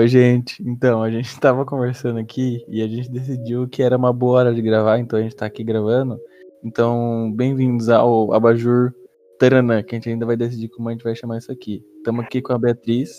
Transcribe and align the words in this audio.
Oi, 0.00 0.08
gente. 0.08 0.62
Então, 0.66 1.02
a 1.02 1.10
gente 1.10 1.28
tava 1.38 1.62
conversando 1.66 2.18
aqui 2.18 2.64
e 2.66 2.80
a 2.80 2.88
gente 2.88 3.10
decidiu 3.10 3.68
que 3.68 3.82
era 3.82 3.98
uma 3.98 4.10
boa 4.14 4.38
hora 4.38 4.54
de 4.54 4.62
gravar, 4.62 4.98
então 4.98 5.18
a 5.18 5.22
gente 5.22 5.36
tá 5.36 5.44
aqui 5.44 5.62
gravando. 5.62 6.18
Então, 6.64 7.30
bem-vindos 7.36 7.90
ao 7.90 8.32
Abajur 8.32 8.94
Taranã, 9.38 9.82
que 9.82 9.94
a 9.94 9.98
gente 9.98 10.08
ainda 10.08 10.24
vai 10.24 10.38
decidir 10.38 10.70
como 10.70 10.88
a 10.88 10.92
gente 10.92 11.04
vai 11.04 11.14
chamar 11.14 11.36
isso 11.36 11.52
aqui. 11.52 11.84
Estamos 11.98 12.24
aqui 12.24 12.40
com 12.40 12.54
a 12.54 12.58
Beatriz. 12.58 13.10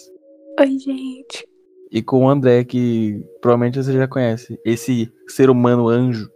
Oi, 0.60 0.80
gente. 0.80 1.48
E 1.92 2.02
com 2.02 2.26
o 2.26 2.30
André, 2.30 2.64
que 2.64 3.24
provavelmente 3.42 3.78
você 3.78 3.94
já 3.94 4.08
conhece. 4.08 4.60
Esse 4.66 5.14
ser 5.28 5.52
humano 5.52 5.88
anjo. 5.88 6.32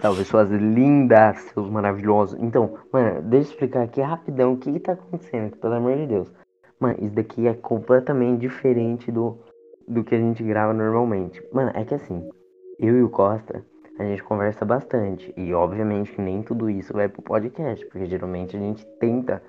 Salve, 0.00 0.24
suas 0.24 0.48
lindas, 0.48 1.40
seus 1.52 1.68
maravilhosos. 1.68 2.40
Então, 2.40 2.78
mano, 2.92 3.20
deixa 3.22 3.48
eu 3.48 3.50
explicar 3.50 3.82
aqui 3.82 4.00
rapidão 4.00 4.52
o 4.52 4.58
que, 4.58 4.72
que 4.72 4.78
tá 4.78 4.92
acontecendo, 4.92 5.56
pelo 5.56 5.74
amor 5.74 5.96
de 5.96 6.06
Deus. 6.06 6.39
Mano, 6.80 6.96
isso 7.00 7.14
daqui 7.14 7.46
é 7.46 7.52
completamente 7.52 8.40
diferente 8.40 9.12
do, 9.12 9.38
do 9.86 10.02
que 10.02 10.14
a 10.14 10.18
gente 10.18 10.42
grava 10.42 10.72
normalmente. 10.72 11.46
Mano, 11.52 11.70
é 11.74 11.84
que 11.84 11.94
assim, 11.94 12.28
eu 12.78 12.96
e 12.96 13.02
o 13.02 13.10
Costa, 13.10 13.62
a 13.98 14.04
gente 14.04 14.24
conversa 14.24 14.64
bastante. 14.64 15.32
E 15.36 15.52
obviamente 15.52 16.12
que 16.12 16.22
nem 16.22 16.42
tudo 16.42 16.70
isso 16.70 16.94
vai 16.94 17.08
pro 17.08 17.20
podcast, 17.20 17.84
porque 17.86 18.06
geralmente 18.06 18.56
a 18.56 18.60
gente 18.60 18.86
tenta, 18.98 19.42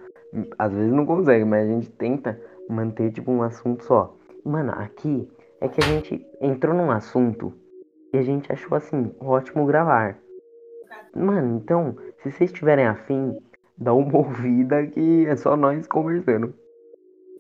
às 0.59 0.73
vezes 0.73 0.91
não 0.91 1.05
consegue, 1.05 1.45
mas 1.45 1.69
a 1.69 1.71
gente 1.71 1.89
tenta 1.91 2.39
manter 2.69 3.11
tipo 3.11 3.31
um 3.31 3.41
assunto 3.41 3.83
só. 3.85 4.13
Mano, 4.43 4.73
aqui 4.73 5.29
é 5.61 5.69
que 5.69 5.79
a 5.79 5.87
gente 5.87 6.25
entrou 6.41 6.75
num 6.75 6.91
assunto 6.91 7.53
e 8.13 8.17
a 8.17 8.21
gente 8.21 8.51
achou 8.51 8.75
assim, 8.75 9.15
ótimo 9.21 9.65
gravar. 9.65 10.17
Mano, 11.15 11.57
então, 11.57 11.95
se 12.17 12.31
vocês 12.31 12.51
tiverem 12.51 12.85
afim, 12.85 13.37
dá 13.77 13.93
uma 13.93 14.15
ouvida 14.17 14.85
que 14.87 15.25
é 15.27 15.35
só 15.37 15.55
nós 15.55 15.87
conversando. 15.87 16.53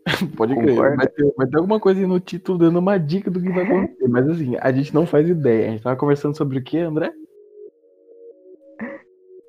Pode 0.35 0.55
crer. 0.55 0.75
Vai 0.75 1.07
ter, 1.07 1.33
vai 1.37 1.47
ter, 1.47 1.57
alguma 1.57 1.79
coisa 1.79 1.99
aí 1.99 2.07
no 2.07 2.19
título 2.19 2.57
dando 2.57 2.79
uma 2.79 2.97
dica 2.97 3.29
do 3.29 3.41
que 3.41 3.49
vai 3.49 3.63
acontecer. 3.63 4.07
Mas 4.07 4.27
assim, 4.27 4.55
a 4.59 4.71
gente 4.71 4.93
não 4.93 5.05
faz 5.05 5.27
ideia. 5.29 5.67
A 5.67 5.71
gente 5.71 5.83
tava 5.83 5.95
conversando 5.95 6.35
sobre 6.35 6.59
o 6.59 6.63
que, 6.63 6.77
André? 6.77 7.13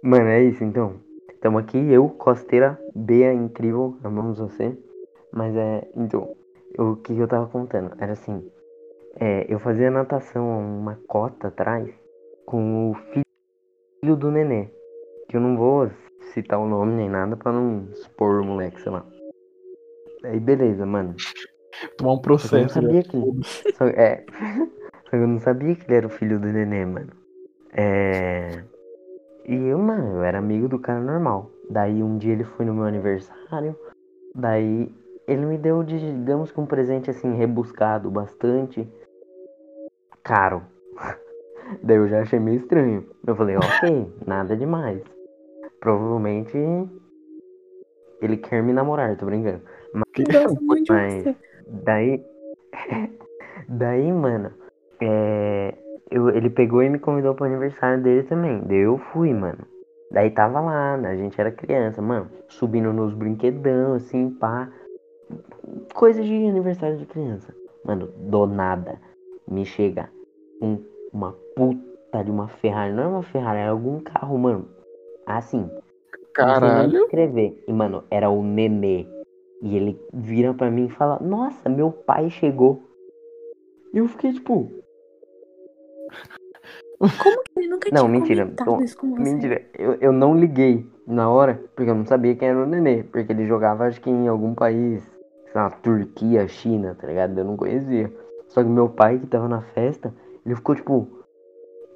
Mano, 0.02 0.26
é 0.26 0.44
isso 0.44 0.62
então. 0.64 0.96
Estamos 1.32 1.62
aqui, 1.62 1.78
eu, 1.78 2.08
Costeira, 2.08 2.78
Bea 2.94 3.32
incrível, 3.32 3.96
amamos 4.04 4.38
você. 4.38 4.76
Mas 5.32 5.56
é. 5.56 5.88
Então, 5.96 6.36
o 6.78 6.96
que 6.96 7.16
eu 7.16 7.28
tava 7.28 7.46
contando? 7.46 7.92
Era 7.98 8.12
assim. 8.12 8.44
É, 9.18 9.46
eu 9.52 9.58
fazia 9.58 9.90
natação 9.90 10.44
uma 10.60 10.98
cota 11.06 11.48
atrás 11.48 11.88
com 12.46 12.90
o 12.90 12.94
filho 12.94 14.16
do 14.16 14.30
nenê. 14.30 14.68
Que 15.28 15.36
eu 15.36 15.40
não 15.40 15.56
vou 15.56 15.90
citar 16.32 16.58
o 16.58 16.66
nome 16.66 16.94
nem 16.94 17.08
nada 17.08 17.36
pra 17.36 17.52
não 17.52 17.88
expor 17.92 18.40
o 18.40 18.44
moleque, 18.44 18.80
sei 18.80 18.92
lá. 18.92 19.04
Aí 20.24 20.38
beleza, 20.38 20.86
mano. 20.86 21.14
Tomar 21.96 22.12
um 22.14 22.18
processo. 22.18 22.56
Eu 22.56 22.62
não 22.62 22.68
sabia 22.68 23.02
que. 23.02 23.74
Só, 23.74 23.86
é. 23.86 24.24
Só 25.04 25.10
que 25.10 25.16
eu 25.16 25.28
não 25.28 25.38
sabia 25.40 25.74
que 25.74 25.84
ele 25.86 25.96
era 25.96 26.06
o 26.06 26.10
filho 26.10 26.38
do 26.38 26.46
neném, 26.46 26.86
mano. 26.86 27.12
É. 27.72 28.62
E 29.46 29.54
eu, 29.54 29.78
mano, 29.78 30.16
eu 30.16 30.22
era 30.22 30.38
amigo 30.38 30.68
do 30.68 30.78
cara 30.78 31.00
normal. 31.00 31.50
Daí 31.68 32.02
um 32.02 32.16
dia 32.16 32.32
ele 32.32 32.44
foi 32.44 32.64
no 32.64 32.74
meu 32.74 32.84
aniversário. 32.84 33.76
Daí 34.34 34.94
ele 35.26 35.46
me 35.46 35.58
deu, 35.58 35.82
digamos 35.82 36.52
que 36.52 36.60
um 36.60 36.66
presente 36.66 37.10
assim, 37.10 37.34
rebuscado 37.34 38.10
bastante. 38.10 38.88
Caro. 40.22 40.62
Daí 41.82 41.96
eu 41.96 42.08
já 42.08 42.20
achei 42.20 42.38
meio 42.38 42.58
estranho. 42.58 43.08
Eu 43.26 43.34
falei, 43.34 43.56
ok, 43.56 44.12
nada 44.26 44.56
demais. 44.56 45.02
Provavelmente 45.80 46.56
ele 48.20 48.36
quer 48.36 48.62
me 48.62 48.72
namorar, 48.72 49.16
tô 49.16 49.26
brincando. 49.26 49.62
Mas, 49.94 50.84
mas 50.88 51.36
daí. 51.66 52.24
daí, 53.68 54.12
mano. 54.12 54.52
É, 55.00 55.74
eu, 56.10 56.28
ele 56.28 56.50
pegou 56.50 56.82
e 56.82 56.88
me 56.88 56.98
convidou 56.98 57.34
pro 57.34 57.46
aniversário 57.46 58.02
dele 58.02 58.22
também. 58.24 58.60
Daí 58.66 58.78
eu 58.78 58.98
fui, 58.98 59.32
mano. 59.32 59.66
Daí 60.10 60.30
tava 60.30 60.60
lá, 60.60 60.96
né? 60.96 61.10
A 61.10 61.16
gente 61.16 61.40
era 61.40 61.50
criança, 61.50 62.02
mano. 62.02 62.28
Subindo 62.48 62.92
nos 62.92 63.14
brinquedão, 63.14 63.94
assim, 63.94 64.30
pá. 64.30 64.68
Coisa 65.94 66.22
de 66.22 66.46
aniversário 66.46 66.98
de 66.98 67.06
criança. 67.06 67.54
Mano, 67.84 68.08
do 68.08 68.46
nada. 68.46 68.98
Me 69.48 69.64
chega 69.64 70.10
um, 70.60 70.78
uma 71.12 71.32
puta 71.56 72.22
de 72.22 72.30
uma 72.30 72.46
Ferrari. 72.46 72.92
Não 72.92 73.02
é 73.02 73.06
uma 73.06 73.22
Ferrari, 73.22 73.60
é 73.60 73.68
algum 73.68 74.00
carro, 74.00 74.38
mano. 74.38 74.68
Assim. 75.26 75.70
Caralho. 76.34 77.04
escrever. 77.04 77.64
E, 77.66 77.72
mano, 77.72 78.04
era 78.10 78.28
o 78.28 78.42
Nenê. 78.42 79.06
E 79.62 79.76
ele 79.76 79.98
vira 80.12 80.52
para 80.52 80.70
mim 80.70 80.86
e 80.86 80.90
fala: 80.90 81.20
Nossa, 81.20 81.68
meu 81.68 81.92
pai 81.92 82.28
chegou. 82.28 82.82
E 83.94 83.98
eu 83.98 84.08
fiquei 84.08 84.32
tipo. 84.32 84.70
Como 86.98 87.42
que 87.42 87.52
ele 87.56 87.68
nunca 87.68 87.88
não, 87.92 88.06
tinha 88.06 88.20
mentira, 88.20 88.44
comentado 88.44 88.84
isso 88.84 88.96
com 88.98 89.10
você? 89.10 89.22
Mentira, 89.22 89.62
eu, 89.78 89.94
eu 89.94 90.12
não 90.12 90.36
liguei 90.36 90.86
na 91.06 91.30
hora, 91.30 91.62
porque 91.74 91.90
eu 91.90 91.94
não 91.94 92.04
sabia 92.04 92.34
quem 92.34 92.48
era 92.48 92.62
o 92.62 92.66
nenê. 92.66 93.04
Porque 93.04 93.32
ele 93.32 93.46
jogava, 93.46 93.86
acho 93.86 94.00
que 94.00 94.10
em 94.10 94.26
algum 94.26 94.54
país, 94.54 95.02
sei 95.44 95.54
lá, 95.54 95.70
Turquia, 95.70 96.46
China, 96.48 96.96
tá 97.00 97.06
ligado? 97.06 97.38
Eu 97.38 97.44
não 97.44 97.56
conhecia. 97.56 98.12
Só 98.48 98.62
que 98.62 98.68
meu 98.68 98.88
pai, 98.88 99.18
que 99.18 99.26
tava 99.26 99.48
na 99.48 99.62
festa, 99.62 100.12
ele 100.44 100.56
ficou 100.56 100.74
tipo: 100.74 101.08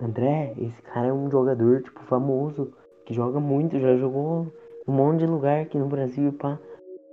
André, 0.00 0.55
esse 0.56 0.81
cara 0.82 1.09
é 1.09 1.12
um 1.12 1.28
jogador, 1.28 1.82
tipo, 1.82 2.00
famoso, 2.05 2.72
que 3.05 3.12
joga 3.12 3.41
muito, 3.41 3.78
já 3.81 3.97
jogou 3.97 4.53
um 4.87 4.93
monte 4.93 5.21
de 5.21 5.26
lugar 5.26 5.62
aqui 5.62 5.76
no 5.78 5.87
Brasil 5.87 6.28
e 6.28 6.32
pá. 6.32 6.59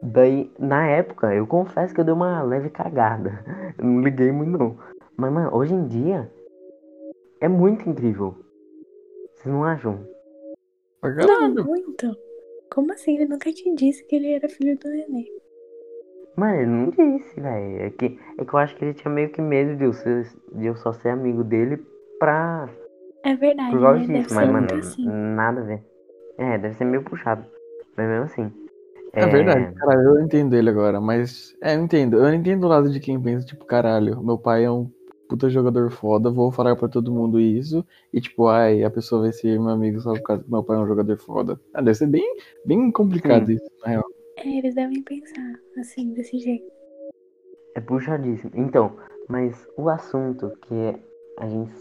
Daí, 0.04 0.52
na 0.60 0.86
época, 0.86 1.34
eu 1.34 1.48
confesso 1.48 1.94
que 1.94 2.02
eu 2.02 2.04
dei 2.04 2.14
uma 2.14 2.44
leve 2.44 2.70
cagada. 2.70 3.42
Eu 3.80 3.86
não 3.86 4.02
liguei 4.02 4.34
muito 4.34 4.52
não. 4.52 4.78
Mas, 5.16 5.32
mano, 5.32 5.56
hoje 5.56 5.74
em 5.74 5.88
dia 5.88 6.30
é 7.40 7.48
muito 7.48 7.90
incrível. 7.90 8.36
Vocês 9.34 9.54
não 9.54 9.64
acham? 9.64 10.06
Não, 11.02 11.66
muito. 11.66 12.18
Como 12.70 12.92
assim? 12.92 13.16
Ele 13.16 13.28
nunca 13.28 13.52
te 13.52 13.74
disse 13.76 14.04
que 14.04 14.18
ele 14.18 14.34
era 14.34 14.50
filho 14.50 14.78
do 14.78 14.90
neném. 14.90 15.26
Mano, 16.36 16.56
ele 16.56 16.66
não 16.66 16.90
disse, 16.90 17.40
velho. 17.40 17.82
É 17.84 17.90
que, 17.90 18.20
é 18.38 18.44
que 18.44 18.54
eu 18.54 18.60
acho 18.60 18.76
que 18.76 18.84
ele 18.84 18.94
tinha 18.94 19.14
meio 19.14 19.30
que 19.30 19.42
medo 19.42 19.78
de 19.78 19.86
eu, 19.86 19.94
ser, 19.94 20.28
de 20.54 20.66
eu 20.66 20.76
só 20.76 20.92
ser 20.92 21.10
amigo 21.10 21.46
dele 21.46 21.78
pra. 22.20 22.68
É 23.24 23.36
verdade. 23.36 23.72
Por 23.72 23.82
causa 23.82 24.06
né? 24.06 24.20
disso, 24.20 24.36
mas, 24.36 24.50
mano, 24.50 24.68
assim. 24.74 25.06
nada 25.08 25.62
a 25.62 25.64
ver. 25.64 25.82
É, 26.38 26.58
deve 26.58 26.76
ser 26.76 26.84
meio 26.84 27.04
puxado. 27.04 27.46
Mas 27.96 28.08
mesmo 28.08 28.26
assim. 28.26 28.63
É, 29.16 29.22
é 29.22 29.28
verdade, 29.28 29.76
cara, 29.76 30.02
eu 30.02 30.20
entendo 30.22 30.56
ele 30.56 30.70
agora, 30.72 31.00
mas. 31.00 31.56
É, 31.62 31.76
eu 31.76 31.84
entendo. 31.84 32.18
Eu 32.18 32.34
entendo 32.34 32.64
o 32.64 32.68
lado 32.68 32.90
de 32.90 33.00
quem 33.00 33.22
pensa, 33.22 33.46
tipo, 33.46 33.64
caralho, 33.64 34.24
meu 34.24 34.40
pai 34.40 34.66
é 34.66 34.72
um 34.72 34.90
puta 35.30 35.50
jogador 35.50 35.92
foda, 35.92 36.32
vou 36.32 36.52
falar 36.52 36.76
pra 36.76 36.88
todo 36.88 37.14
mundo 37.14 37.40
isso. 37.40 37.86
E, 38.12 38.20
tipo, 38.20 38.48
ai, 38.48 38.84
a 38.84 38.90
pessoa 38.90 39.22
vai 39.22 39.32
ser 39.32 39.60
meu 39.60 39.70
amigo 39.70 40.00
só 40.00 40.14
por 40.14 40.22
causa 40.24 40.44
que 40.44 40.52
meu 40.52 40.64
pai 40.64 40.78
é 40.78 40.80
um 40.80 40.88
jogador 40.88 41.18
foda. 41.18 41.60
Ah, 41.74 41.82
deve 41.82 41.96
ser 41.96 42.08
bem, 42.08 42.38
bem 42.66 42.92
complicado 42.92 43.46
Sim. 43.46 43.54
isso, 43.54 43.72
na 43.84 43.92
real. 43.92 44.04
É, 44.38 44.58
eles 44.58 44.74
devem 44.74 45.04
pensar 45.04 45.60
assim, 45.78 46.12
desse 46.14 46.40
jeito. 46.40 46.66
É 47.76 47.82
puxadíssimo. 47.82 48.52
Então, 48.56 48.96
mas 49.30 49.68
o 49.78 49.90
assunto 49.90 50.52
que 50.62 50.96
a 51.38 51.48
gente 51.48 51.72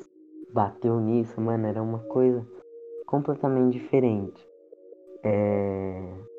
bateu 0.52 1.00
nisso, 1.00 1.40
mano, 1.40 1.66
era 1.66 1.82
uma 1.82 2.00
coisa 2.00 2.46
completamente 3.06 3.78
diferente. 3.78 4.46
É 5.24 6.31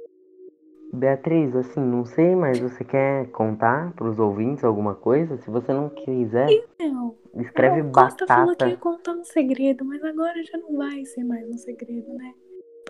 Beatriz, 0.93 1.55
assim, 1.55 1.79
não 1.79 2.05
sei, 2.05 2.35
mas 2.35 2.59
você 2.59 2.83
quer 2.83 3.25
contar 3.31 3.91
pros 3.93 4.19
ouvintes 4.19 4.63
alguma 4.63 4.93
coisa? 4.93 5.37
Se 5.37 5.49
você 5.49 5.73
não 5.73 5.89
quiser, 5.89 6.47
então, 6.77 7.15
escreve 7.35 7.81
o 7.81 7.85
batata. 7.85 8.09
Costa 8.09 8.27
falou 8.27 8.55
que 8.55 8.65
ia 8.65 8.77
contar 8.77 9.13
um 9.13 9.23
segredo, 9.23 9.83
mas 9.83 10.03
agora 10.03 10.43
já 10.43 10.55
não 10.59 10.77
vai 10.77 11.03
ser 11.03 11.23
mais 11.23 11.49
um 11.49 11.57
segredo, 11.57 12.13
né? 12.13 12.31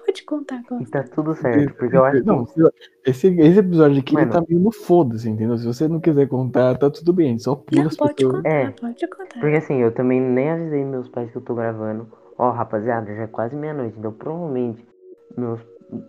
Pode 0.05 0.25
contar, 0.25 0.61
Costa. 0.67 0.83
E 0.83 0.87
tá 0.87 1.03
tudo 1.03 1.33
certo, 1.33 1.75
porque 1.75 1.95
eu 1.95 2.03
acho 2.03 2.19
que... 2.19 2.27
Não, 2.27 2.45
esse, 3.05 3.27
esse 3.39 3.59
episódio 3.59 3.99
aqui, 4.01 4.13
Mano, 4.13 4.25
ele 4.25 4.33
tá 4.33 4.43
meio 4.49 4.61
no 4.61 4.71
foda-se, 4.73 5.29
entendeu? 5.29 5.57
Se 5.57 5.65
você 5.65 5.87
não 5.87 6.01
quiser 6.01 6.27
contar, 6.27 6.77
tá 6.77 6.89
tudo 6.89 7.13
bem, 7.13 7.39
só 7.39 7.55
pula 7.55 7.83
não, 7.83 7.87
as 7.87 7.95
pode 7.95 8.15
pessoas. 8.15 8.35
contar, 8.35 8.49
É, 8.49 8.69
pode 8.71 9.07
contar. 9.07 9.39
Porque 9.39 9.55
assim, 9.55 9.75
eu 9.75 9.93
também 9.93 10.19
nem 10.19 10.49
avisei 10.49 10.83
meus 10.83 11.07
pais 11.07 11.31
que 11.31 11.37
eu 11.37 11.41
tô 11.41 11.55
gravando. 11.55 12.11
Ó, 12.37 12.49
rapaziada, 12.51 13.15
já 13.15 13.21
é 13.21 13.27
quase 13.27 13.55
meia-noite, 13.55 13.97
então 13.97 14.11
provavelmente 14.11 14.85
meus 15.37 15.61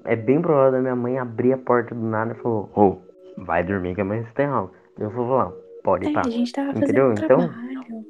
é 0.04 0.16
bem 0.16 0.40
provável 0.40 0.72
da 0.72 0.80
minha 0.80 0.96
mãe 0.96 1.18
abrir 1.18 1.52
a 1.52 1.58
porta 1.58 1.94
do 1.94 2.00
nada 2.06 2.32
e 2.32 2.42
falou, 2.42 2.70
ô, 2.74 2.82
oh, 2.82 3.44
vai 3.44 3.62
dormir 3.64 3.94
que 3.94 4.00
amanhã 4.00 4.22
você 4.24 4.32
tem 4.34 4.46
aula. 4.46 4.70
Eu 4.98 5.10
vou 5.10 5.28
lá, 5.28 5.52
pode 5.82 6.06
É, 6.08 6.12
pá. 6.12 6.22
a 6.24 6.30
gente 6.30 6.52
tava 6.52 6.70
Entendeu? 6.70 7.10
fazendo 7.10 7.24
Então- 7.24 7.38
trabalho. 7.48 8.04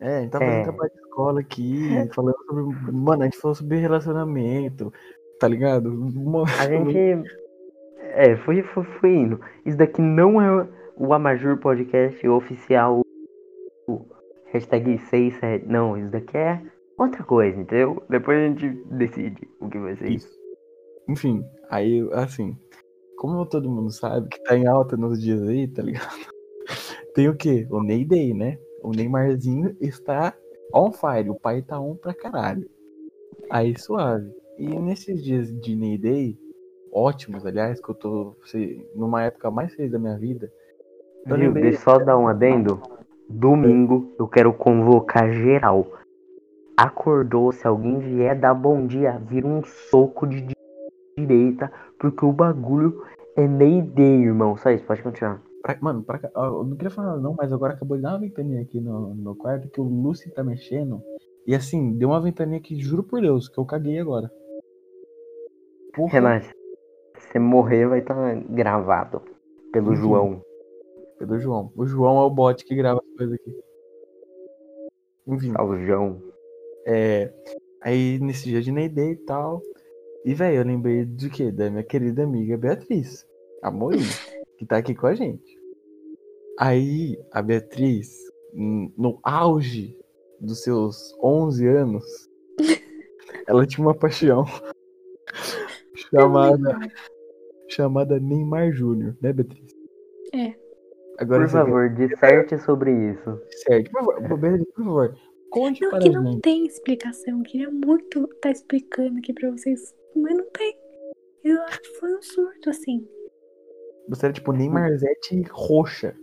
É, 0.00 0.18
a 0.18 0.20
gente 0.22 0.30
tá 0.30 0.38
fazendo 0.40 0.54
É. 0.58 0.62
trabalho 0.64 0.90
de 0.90 0.98
escola 1.00 1.40
aqui, 1.40 2.08
falando 2.14 2.36
sobre. 2.46 2.92
Mano, 2.92 3.22
a 3.22 3.24
gente 3.26 3.38
falou 3.38 3.54
sobre 3.54 3.76
relacionamento, 3.78 4.92
tá 5.38 5.46
ligado? 5.46 5.86
Uma- 5.90 6.42
A 6.42 6.44
gente. 6.68 7.22
É, 8.14 8.36
foi, 8.36 8.62
foi, 8.62 8.82
foi 8.84 9.14
indo. 9.14 9.40
Isso 9.64 9.76
daqui 9.78 10.02
não 10.02 10.40
é 10.42 10.66
o 10.96 11.14
Amajur 11.14 11.56
Podcast 11.58 12.26
oficial. 12.28 13.02
O 13.86 14.00
hashtag 14.52 14.98
67. 14.98 15.66
Não, 15.66 15.96
isso 15.96 16.10
daqui 16.10 16.36
é 16.36 16.60
outra 16.98 17.22
coisa, 17.22 17.58
entendeu? 17.60 18.02
Depois 18.10 18.38
a 18.38 18.48
gente 18.48 18.68
decide 18.90 19.48
o 19.60 19.68
que 19.68 19.78
vai 19.78 19.94
ser 19.96 20.10
isso. 20.10 20.28
Enfim, 21.12 21.44
aí, 21.68 22.08
assim, 22.12 22.56
como 23.18 23.44
todo 23.44 23.68
mundo 23.70 23.90
sabe 23.90 24.28
que 24.30 24.42
tá 24.44 24.56
em 24.56 24.66
alta 24.66 24.96
nos 24.96 25.20
dias 25.20 25.42
aí, 25.42 25.68
tá 25.68 25.82
ligado? 25.82 26.08
tem 27.14 27.28
o 27.28 27.36
quê? 27.36 27.66
O 27.70 27.82
Ney 27.82 28.02
Day, 28.06 28.32
né? 28.32 28.58
O 28.82 28.92
Neymarzinho 28.92 29.76
está 29.78 30.34
on 30.74 30.90
fire. 30.90 31.28
O 31.28 31.38
pai 31.38 31.60
tá 31.60 31.78
on 31.78 31.96
pra 31.96 32.14
caralho. 32.14 32.66
Aí 33.50 33.78
suave. 33.78 34.26
E 34.58 34.66
nesses 34.66 35.22
dias 35.22 35.52
de 35.60 35.76
Ney 35.76 35.98
Day, 35.98 36.38
ótimos, 36.90 37.44
aliás, 37.44 37.78
que 37.78 37.90
eu 37.90 37.94
tô 37.94 38.34
sei, 38.46 38.88
numa 38.94 39.22
época 39.24 39.50
mais 39.50 39.74
feliz 39.74 39.92
da 39.92 39.98
minha 39.98 40.16
vida. 40.16 40.50
Viu? 41.26 41.36
lembrei- 41.36 41.64
Deixa 41.64 41.78
eu 41.78 41.82
só 41.82 41.98
dar 41.98 42.16
um 42.16 42.26
adendo. 42.26 42.80
Domingo 43.28 44.14
eu 44.18 44.26
quero 44.26 44.50
convocar 44.54 45.30
geral. 45.30 45.86
Acordou, 46.74 47.52
se 47.52 47.66
alguém 47.66 47.98
vier 47.98 48.34
dar 48.40 48.54
bom 48.54 48.86
dia, 48.86 49.18
vira 49.18 49.46
um 49.46 49.62
soco 49.62 50.26
de 50.26 50.40
direita, 51.16 51.72
porque 51.98 52.24
o 52.24 52.32
bagulho 52.32 53.02
é 53.36 53.46
Mayday, 53.46 54.22
irmão. 54.24 54.56
Só 54.56 54.70
isso, 54.70 54.84
pode 54.84 55.02
continuar. 55.02 55.42
Pra- 55.62 55.78
mano, 55.80 56.02
pra 56.02 56.18
eu 56.34 56.64
não 56.64 56.76
queria 56.76 56.90
falar 56.90 57.16
não, 57.18 57.34
mas 57.38 57.52
agora 57.52 57.74
acabou 57.74 57.96
de 57.96 58.02
dar 58.02 58.10
uma 58.10 58.18
ventania 58.20 58.60
aqui 58.62 58.80
no, 58.80 59.14
no 59.14 59.36
quarto 59.36 59.68
que 59.68 59.80
o 59.80 59.84
Lucy 59.84 60.30
tá 60.30 60.42
mexendo. 60.42 61.00
E 61.46 61.54
assim, 61.54 61.92
deu 61.96 62.08
uma 62.10 62.20
ventania 62.20 62.60
que, 62.60 62.80
juro 62.80 63.02
por 63.02 63.20
Deus, 63.20 63.48
que 63.48 63.58
eu 63.58 63.64
caguei 63.64 63.98
agora. 63.98 64.30
Porra. 65.94 66.12
Relaxa. 66.12 66.52
Se 67.30 67.38
morrer, 67.38 67.86
vai 67.86 68.00
estar 68.00 68.34
gravado 68.50 69.22
pelo 69.72 69.90
Uhum. 69.90 69.96
João. 69.96 70.44
Pelo 71.18 71.38
João. 71.38 71.72
O 71.76 71.86
João 71.86 72.20
é 72.20 72.24
o 72.24 72.30
bot 72.30 72.64
que 72.64 72.74
grava 72.74 73.00
as 73.00 73.16
coisas 73.16 73.34
aqui. 73.34 73.56
Enfim, 75.26 75.52
Salve, 75.52 75.86
João. 75.86 76.20
é. 76.86 77.32
Aí 77.80 78.18
nesse 78.20 78.44
dia 78.48 78.60
de 78.60 78.70
Neidei 78.72 79.12
e 79.12 79.16
tal. 79.16 79.60
E, 80.24 80.34
velho, 80.34 80.58
eu 80.58 80.64
lembrei 80.64 81.04
de 81.04 81.28
quê? 81.30 81.50
Da 81.50 81.70
minha 81.70 81.82
querida 81.82 82.22
amiga 82.24 82.56
Beatriz. 82.56 83.26
A 83.62 83.70
Moinha, 83.70 84.02
que 84.58 84.66
tá 84.66 84.76
aqui 84.78 84.94
com 84.94 85.06
a 85.06 85.14
gente. 85.14 85.58
Aí, 86.58 87.18
a 87.32 87.40
Beatriz, 87.42 88.10
no 88.54 89.18
auge 89.22 89.96
dos 90.40 90.62
seus 90.62 91.16
11 91.22 91.66
anos, 91.68 92.04
ela 93.46 93.66
tinha 93.66 93.86
uma 93.86 93.94
paixão 93.94 94.44
chamada, 96.10 96.78
chamada 97.68 98.18
Neymar 98.20 98.72
Júnior, 98.72 99.16
né, 99.20 99.32
Beatriz? 99.32 99.74
É. 100.34 100.54
Agora 101.18 101.42
Por 101.44 101.50
favor, 101.50 101.88
disserte 101.94 102.58
sobre 102.58 103.12
isso. 103.12 103.36
quer- 103.66 103.84
certo. 103.84 103.90
Por 103.92 104.04
favor, 104.20 104.38
Beatriz, 104.38 104.66
por 104.74 104.84
favor, 104.84 105.16
conte 105.50 105.80
Não, 105.82 105.90
para 105.90 105.98
que 106.00 106.08
a 106.08 106.12
não 106.12 106.32
gente. 106.32 106.42
tem 106.42 106.66
explicação. 106.66 107.38
Eu 107.38 107.42
queria 107.44 107.70
muito 107.70 108.28
estar 108.34 108.50
explicando 108.50 109.18
aqui 109.18 109.32
pra 109.32 109.50
vocês, 109.50 109.94
mas 110.16 110.36
não 110.36 110.46
tem. 110.50 110.74
Eu 111.44 111.60
acho 111.62 111.80
que 111.80 111.98
foi 111.98 112.14
um 112.14 112.22
surto, 112.22 112.70
assim. 112.70 113.06
Você 114.08 114.26
era 114.26 114.32
tipo 114.32 114.52
Neymarzete 114.52 115.42
roxa. 115.50 116.14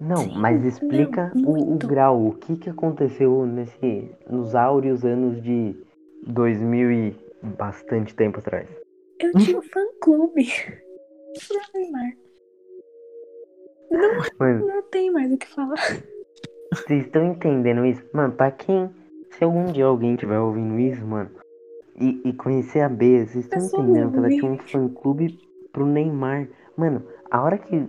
Não, 0.00 0.16
Sim, 0.16 0.34
mas 0.36 0.64
explica 0.64 1.32
não, 1.34 1.50
o, 1.50 1.74
o 1.74 1.78
grau. 1.78 2.26
O 2.26 2.34
que, 2.34 2.56
que 2.56 2.68
aconteceu 2.70 3.46
nesse, 3.46 4.10
nos 4.28 4.54
áureos 4.54 5.04
anos 5.04 5.42
de 5.42 5.74
2000 6.26 6.90
e 6.92 7.16
bastante 7.56 8.14
tempo 8.14 8.38
atrás? 8.40 8.68
Eu 9.20 9.32
tinha 9.38 9.58
um 9.58 9.62
fã-clube. 9.62 10.46
Neymar. 11.74 12.12
Mano, 14.38 14.66
Não 14.66 14.82
tem 14.82 15.10
mais 15.10 15.32
o 15.32 15.38
que 15.38 15.46
falar. 15.46 15.76
vocês 16.72 17.04
estão 17.06 17.24
entendendo 17.24 17.84
isso? 17.86 18.04
Mano, 18.12 18.32
pra 18.34 18.50
quem. 18.50 18.90
Se 19.30 19.42
algum 19.44 19.66
dia 19.66 19.84
alguém 19.86 20.14
estiver 20.14 20.38
ouvindo 20.38 20.78
isso, 20.78 21.04
mano, 21.04 21.30
e, 22.00 22.20
e 22.24 22.32
conhecer 22.32 22.80
a 22.80 22.88
B, 22.88 23.26
vocês 23.26 23.44
estão 23.44 23.58
entendendo 23.64 24.12
que 24.12 24.18
ela 24.18 24.28
tinha 24.28 24.50
um 24.50 24.58
fã-clube 24.58 25.38
pro 25.72 25.86
Neymar. 25.86 26.48
Mano, 26.76 27.02
a 27.30 27.42
hora 27.42 27.58
que 27.58 27.86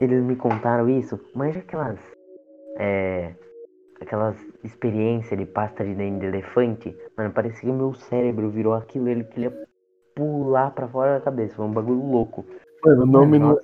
eles 0.00 0.22
me 0.22 0.36
contaram 0.36 0.88
isso, 0.88 1.18
manja 1.34 1.58
aquelas. 1.60 1.98
É. 2.78 3.34
Aquelas 4.00 4.36
experiências 4.64 5.38
de 5.38 5.44
pasta 5.44 5.84
de 5.84 5.94
dente 5.94 6.20
de 6.20 6.26
elefante, 6.26 6.96
mano, 7.18 7.30
parecia 7.32 7.60
que 7.60 7.68
o 7.70 7.74
meu 7.74 7.92
cérebro 7.92 8.48
virou 8.48 8.72
aquilo, 8.72 9.08
ele 9.08 9.24
queria 9.24 9.52
pular 10.14 10.70
pra 10.70 10.88
fora 10.88 11.18
da 11.18 11.20
cabeça. 11.24 11.56
Foi 11.56 11.66
um 11.66 11.72
bagulho 11.72 12.02
louco. 12.10 12.46
Mano, 12.82 13.02
o 13.02 13.06
nome, 13.06 13.38
não, 13.38 13.48
Nossa, 13.50 13.60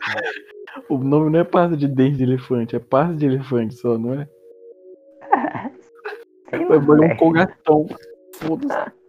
o 0.90 0.98
nome 0.98 1.30
não 1.30 1.40
é 1.40 1.44
pasta 1.44 1.74
de 1.74 1.88
dente 1.88 2.18
de 2.18 2.24
elefante, 2.24 2.76
é 2.76 2.78
pasta 2.78 3.14
de 3.14 3.24
elefante 3.24 3.76
só, 3.76 3.96
não 3.96 4.12
é? 4.12 4.28
sei 6.50 6.62
É 6.62 6.68
lá, 6.68 6.76
um 6.76 6.80
velho. 6.80 7.16
colgatão. 7.16 7.86
Foda-se. 8.34 8.92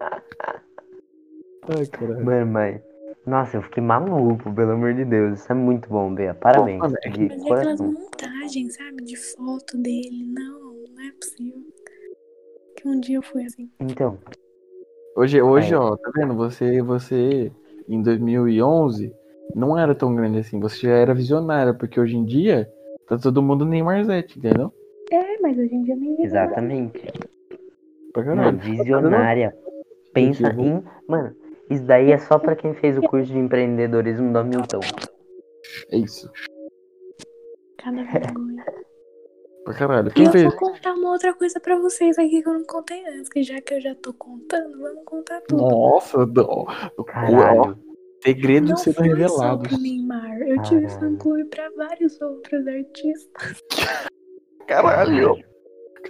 Ai, 1.69 1.85
caralho. 1.87 2.25
Mano, 2.25 2.51
mas. 2.51 2.81
Nossa, 3.25 3.57
eu 3.57 3.61
fiquei 3.61 3.83
maluco, 3.83 4.53
pelo 4.53 4.71
amor 4.71 4.93
de 4.93 5.03
Deus. 5.03 5.39
Isso 5.39 5.51
é 5.51 5.55
muito 5.55 5.89
bom, 5.89 6.13
Bea. 6.13 6.33
Parabéns. 6.33 6.81
É 7.03 7.09
que- 7.09 7.27
De 7.27 7.27
Mas 7.27 7.45
é 7.45 7.53
aquelas 7.53 7.81
montagens, 7.81 8.75
sabe? 8.75 9.03
De 9.03 9.17
foto 9.17 9.77
dele. 9.77 10.31
Não, 10.33 10.59
não 10.95 11.03
é 11.03 11.11
possível. 11.19 11.61
Que 12.77 12.87
um 12.87 12.99
dia 12.99 13.17
eu 13.17 13.21
fui 13.23 13.43
assim. 13.43 13.69
Então, 13.79 14.17
Hoje, 15.15 15.41
hoje 15.41 15.73
É. 15.73 15.77
ó, 15.77 15.97
tá 15.97 16.11
vendo? 16.15 16.35
Você, 16.35 16.79
você, 16.83 17.51
em 17.89 18.03
2011, 18.03 19.11
não 19.55 19.75
era 19.75 19.95
tão 19.95 20.13
grande 20.15 20.37
assim. 20.37 20.59
Você 20.59 20.81
já 20.85 20.93
era 20.93 21.11
visionária, 21.11 21.73
porque 21.73 21.99
hoje 21.99 22.15
em 22.15 22.23
dia, 22.23 22.69
tá 23.07 23.17
todo 23.17 23.41
mundo 23.41 23.65
Neymarzete, 23.65 24.37
entendeu? 24.37 24.71
É, 25.11 25.39
mas 25.41 25.57
hoje 25.57 25.73
em 25.73 25.81
dia 25.81 25.95
nem 25.95 26.21
exatamente. 26.23 27.01
Pra 28.13 28.23
caralho. 28.25 28.59
visionária. 28.59 29.57
Pensa 30.13 30.49
em. 30.53 30.83
Mano, 31.07 31.35
isso 31.69 31.83
daí 31.83 32.11
é 32.11 32.17
só 32.17 32.37
pra 32.39 32.55
quem 32.55 32.73
fez 32.75 32.97
o 32.97 33.01
curso 33.01 33.31
de 33.31 33.37
empreendedorismo 33.37 34.31
do 34.31 34.39
Hamilton. 34.39 34.79
É 35.91 35.97
isso. 35.97 36.31
Cada 37.77 38.03
vergonha. 38.03 38.65
Pra 39.65 39.73
caralho. 39.73 40.11
Quem 40.11 40.25
eu 40.25 40.31
fez? 40.31 40.43
vou 40.45 40.55
contar 40.55 40.93
uma 40.93 41.11
outra 41.11 41.33
coisa 41.33 41.59
pra 41.59 41.77
vocês 41.77 42.17
aqui 42.17 42.41
que 42.41 42.47
eu 42.47 42.53
não 42.53 42.63
contei 42.65 43.05
antes, 43.07 43.29
que 43.29 43.43
já 43.43 43.59
que 43.61 43.73
eu 43.73 43.81
já 43.81 43.93
tô 43.95 44.13
contando, 44.13 44.79
vamos 44.79 45.03
contar 45.05 45.41
tudo. 45.41 45.61
Nossa, 45.61 46.25
do, 46.25 46.45
ó, 46.49 47.03
Caralho. 47.03 47.77
segredos 48.23 48.69
Não 48.69 48.77
sendo 48.77 48.93
foi 48.95 49.09
só 49.09 49.15
revelados. 49.15 49.67
pro 49.67 49.77
Neymar. 49.77 50.41
Eu 50.41 50.61
tive 50.61 50.87
Caralho. 50.87 50.99
fã-clube 51.11 51.45
pra 51.45 51.69
vários 51.75 52.21
outros 52.21 52.65
artistas. 52.67 53.63
Caralho. 54.67 55.35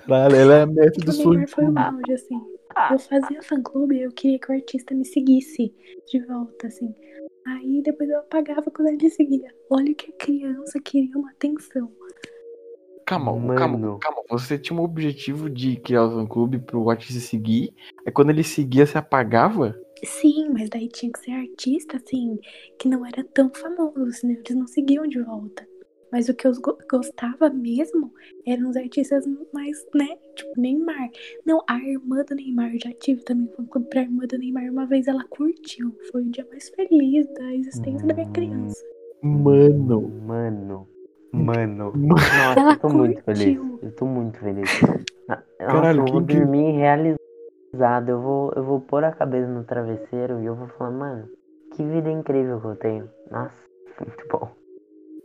Caralho, 0.06 0.36
ela 0.36 0.54
é 0.56 0.62
a 0.62 0.66
meta 0.68 1.00
do 1.04 1.12
sonho. 1.12 1.30
Neymar 1.32 1.50
foi 1.50 1.64
o 1.66 1.80
auge, 1.80 2.14
assim. 2.14 2.57
Eu 2.92 3.00
fazia 3.00 3.42
fã-clube, 3.42 4.00
eu 4.00 4.12
queria 4.12 4.40
que 4.40 4.52
o 4.52 4.56
artista 4.56 4.94
me 4.94 5.06
seguisse 5.06 5.74
de 6.08 6.20
volta, 6.26 6.68
assim. 6.68 6.94
Aí 7.46 7.82
depois 7.82 8.10
eu 8.10 8.20
apagava 8.20 8.70
quando 8.70 8.90
ele 8.90 9.04
me 9.04 9.10
seguia. 9.10 9.54
Olha 9.70 9.94
que 9.94 10.12
a 10.12 10.18
criança 10.18 10.80
queria 10.80 11.18
uma 11.18 11.32
atenção. 11.32 11.92
Calma, 13.06 13.34
Mano. 13.34 13.56
calma, 13.56 14.00
calma. 14.00 14.24
Você 14.30 14.60
tinha 14.60 14.78
um 14.78 14.84
objetivo 14.84 15.50
de 15.50 15.78
criar 15.78 16.06
o 16.06 16.12
fã-clube 16.12 16.60
pro 16.60 16.90
artista 16.90 17.22
seguir. 17.22 17.74
É 18.06 18.12
quando 18.12 18.32
ele 18.32 18.44
seguia, 18.44 18.86
você 18.86 18.98
apagava? 18.98 19.80
Sim, 20.04 20.50
mas 20.52 20.70
daí 20.70 20.90
tinha 20.90 21.12
que 21.12 21.20
ser 21.20 21.32
artista, 21.32 21.98
assim, 21.98 22.38
que 22.78 22.88
não 22.88 23.06
era 23.06 23.24
tão 23.24 23.50
famoso, 23.50 24.12
senão 24.12 24.36
eles 24.36 24.56
não 24.56 24.68
seguiam 24.68 25.08
de 25.08 25.22
volta. 25.22 25.68
Mas 26.12 26.30
o 26.30 26.34
que 26.34 26.48
eu 26.48 26.54
go- 26.62 26.78
gostava 26.90 27.50
mesmo 27.50 28.12
eram 28.46 28.70
os 28.70 28.78
artistas 28.78 29.26
mais, 29.52 29.86
né? 29.94 30.08
Tipo, 30.36 30.60
Neymar. 30.60 31.10
Não, 31.46 31.62
a 31.68 31.78
irmã 31.80 32.24
do 32.24 32.36
Neymar, 32.36 32.74
eu 32.74 32.80
já 32.80 32.92
tive 32.94 33.24
também 33.24 33.48
fã 33.56 33.66
clube 33.66 33.90
pra 33.90 34.02
irmã 34.02 34.26
do 34.26 34.38
Neymar. 34.38 34.72
Uma 34.72 34.86
vez 34.86 35.08
ela 35.08 35.24
curtiu. 35.30 35.96
Foi 36.12 36.22
o 36.24 36.30
dia 36.30 36.46
mais 36.50 36.70
feliz 36.70 37.28
da 37.34 37.54
existência 37.54 38.08
da 38.08 38.14
minha 38.14 38.30
criança. 38.32 38.84
Mano. 39.22 40.10
Mano. 40.26 40.88
Mano. 41.32 41.94
Nossa, 41.96 42.60
Ela 42.60 42.74
eu 42.74 42.80
tô 42.80 42.90
muito 42.90 43.22
feliz. 43.24 43.58
curtiu. 43.58 43.80
Eu 43.84 43.92
tô 43.96 44.06
muito 44.06 44.40
feliz. 44.40 44.64
Nossa, 45.30 45.44
Caralho, 45.60 46.02
eu 46.08 46.12
vou 46.12 46.26
que- 46.26 46.34
dormir 46.36 46.72
realizado. 46.72 48.10
Eu 48.10 48.22
vou, 48.22 48.54
eu 48.56 48.64
vou 48.64 48.80
pôr 48.80 49.04
a 49.04 49.12
cabeça 49.12 49.48
no 49.48 49.64
travesseiro 49.66 50.42
e 50.42 50.46
eu 50.46 50.56
vou 50.56 50.68
falar, 50.70 50.92
mano, 50.92 51.30
que 51.76 51.84
vida 51.84 52.10
incrível 52.10 52.62
que 52.62 52.68
eu 52.68 52.76
tenho. 52.78 53.10
Nossa, 53.30 53.54
muito 54.00 54.28
bom. 54.30 54.50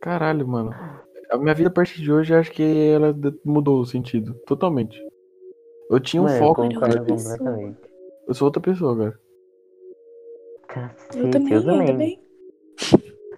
Caralho, 0.03 0.47
mano. 0.49 0.75
A 1.31 1.39
minha 1.39 1.55
vida 1.55 1.69
a 1.69 1.73
partir 1.73 2.03
de 2.03 2.13
hoje, 2.13 2.35
eu 2.35 2.39
acho 2.41 2.51
que 2.51 2.91
ela 2.91 3.15
mudou 3.45 3.81
o 3.81 3.87
sentido. 3.87 4.35
Totalmente. 4.47 5.01
Eu 5.89 6.01
tinha 6.01 6.21
um 6.21 6.27
Mano, 6.27 6.39
foco. 6.39 6.65
eu 6.65 6.69
pessoa. 6.69 7.39
completamente. 7.39 7.81
Eu 8.27 8.35
sou 8.35 8.47
outra 8.49 8.61
pessoa 8.61 8.93
agora. 8.93 9.19
Cacete, 10.67 11.19
Eu 11.19 11.31
também, 11.31 11.53
eu 11.53 11.65
também. 11.65 12.21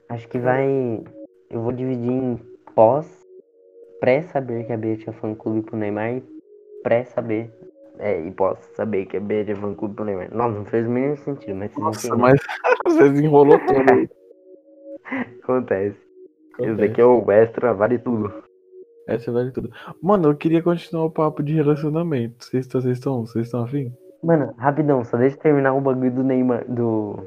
Acho 0.09 0.29
que 0.29 0.39
vai. 0.39 1.05
Eu 1.51 1.61
vou 1.61 1.73
dividir 1.73 2.11
em 2.11 2.37
pós, 2.75 3.07
pré-saber 4.01 4.67
que 4.67 4.73
a 4.73 4.77
Bia 4.77 4.97
tinha 4.97 5.13
fã-clube 5.13 5.63
pro 5.63 5.77
Neymar 5.77 6.15
e 6.15 6.25
pré-saber. 6.83 7.51
É, 7.99 8.21
e 8.21 8.31
pós 8.31 8.59
saber 8.75 9.05
que 9.07 9.19
a 9.19 9.21
Bia 9.21 9.45
tinha 9.45 9.57
fã-clube 9.57 9.95
pro 9.95 10.05
Neymar. 10.05 10.35
Não, 10.35 10.49
não 10.51 10.65
fez 10.65 10.87
o 10.87 10.91
mínimo 10.91 11.17
sentido, 11.19 11.57
mas 11.57 11.71
vocês 11.73 12.11
Nossa, 12.11 12.17
mas 12.17 12.41
você 12.87 13.11
desenrolou 13.11 13.59
tudo 13.67 13.93
aí. 13.93 14.09
Acontece. 15.43 16.04
Isso 16.61 16.77
daqui 16.77 17.01
é 17.01 17.05
o 17.05 17.31
extra, 17.31 17.75
vale 17.75 17.99
tudo. 17.99 18.33
Essa 19.07 19.31
vale 19.33 19.51
tudo. 19.51 19.71
Mano, 20.03 20.31
eu 20.31 20.37
queria 20.37 20.63
continuar 20.63 21.05
o 21.05 21.11
papo 21.11 21.43
de 21.43 21.53
relacionamento. 21.53 22.45
Vocês 22.45 22.65
estão, 22.65 22.81
vocês 22.81 22.99
estão, 22.99 23.27
vocês 23.27 23.47
estão 23.47 23.63
afim? 23.65 23.93
Mano, 24.23 24.55
rapidão, 24.57 25.05
só 25.05 25.17
deixa 25.19 25.37
eu 25.37 25.41
terminar 25.41 25.75
o 25.75 25.81
bagulho 25.81 26.11
do 26.11 26.23
Neymar. 26.25 26.65
Do. 26.67 27.19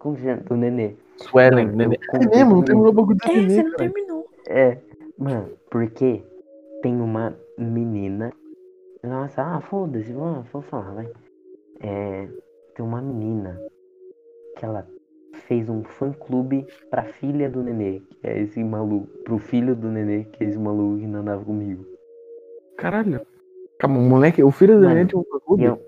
Como 0.00 0.16
que 0.16 0.22
chama? 0.22 0.42
Do 0.42 0.56
Nenê. 0.56 0.96
Suelen, 1.16 1.66
Mano, 1.66 1.76
nenê. 1.78 1.98
É 2.12 2.18
mesmo, 2.26 2.56
não 2.56 2.62
terminou 2.62 2.90
o 2.90 2.92
bagulho 2.92 3.16
da 3.18 3.28
É, 3.28 3.34
você 3.34 3.40
nenê, 3.40 3.62
não 3.62 3.70
cara. 3.70 3.76
terminou. 3.76 4.26
É. 4.48 4.78
Mano, 5.18 5.48
porque 5.70 6.22
tem 6.82 7.00
uma 7.00 7.34
menina. 7.56 8.32
Nossa, 9.02 9.42
ah, 9.42 9.60
foda-se, 9.60 10.12
vou 10.12 10.62
falar, 10.62 10.92
vai. 10.92 11.08
É, 11.80 12.28
tem 12.74 12.84
uma 12.84 13.00
menina 13.00 13.60
que 14.58 14.64
ela 14.64 14.86
fez 15.36 15.68
um 15.68 15.82
fã 15.82 16.12
clube 16.12 16.66
pra 16.90 17.04
filha 17.04 17.48
do 17.48 17.62
nenê, 17.62 18.00
que 18.20 18.26
é 18.26 18.38
esse 18.40 18.62
maluco. 18.62 19.06
Pro 19.24 19.38
filho 19.38 19.74
do 19.74 19.88
nenê, 19.88 20.24
que 20.24 20.44
é 20.44 20.48
esse 20.48 20.58
maluco 20.58 20.98
que 20.98 21.06
não 21.06 21.20
andava 21.20 21.44
comigo. 21.44 21.84
Caralho. 22.76 23.20
Calma, 23.78 23.98
o 23.98 24.02
moleque, 24.02 24.42
o 24.42 24.50
filho 24.50 24.74
do 24.76 24.82
Mano, 24.82 24.94
Nenê 24.94 25.06
tinha 25.06 25.20
um 25.20 25.24
clube? 25.24 25.62
E 25.62 25.66
eu- 25.66 25.80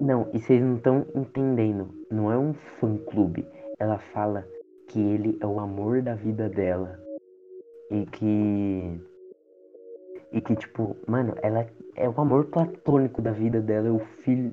não, 0.00 0.28
e 0.32 0.40
vocês 0.40 0.62
não 0.62 0.76
estão 0.76 1.06
entendendo. 1.14 1.88
Não 2.10 2.32
é 2.32 2.38
um 2.38 2.52
fã 2.54 2.96
clube. 2.96 3.46
Ela 3.78 3.98
fala 3.98 4.46
que 4.88 5.00
ele 5.00 5.38
é 5.40 5.46
o 5.46 5.58
amor 5.60 6.02
da 6.02 6.14
vida 6.14 6.48
dela. 6.48 6.98
E 7.90 8.06
que. 8.06 9.00
E 10.32 10.40
que, 10.40 10.56
tipo, 10.56 10.96
mano, 11.06 11.34
ela 11.42 11.66
é 11.94 12.08
o 12.08 12.14
amor 12.20 12.46
platônico 12.46 13.20
da 13.20 13.32
vida 13.32 13.60
dela, 13.60 13.88
é 13.88 13.90
o 13.90 13.98
filho 13.98 14.50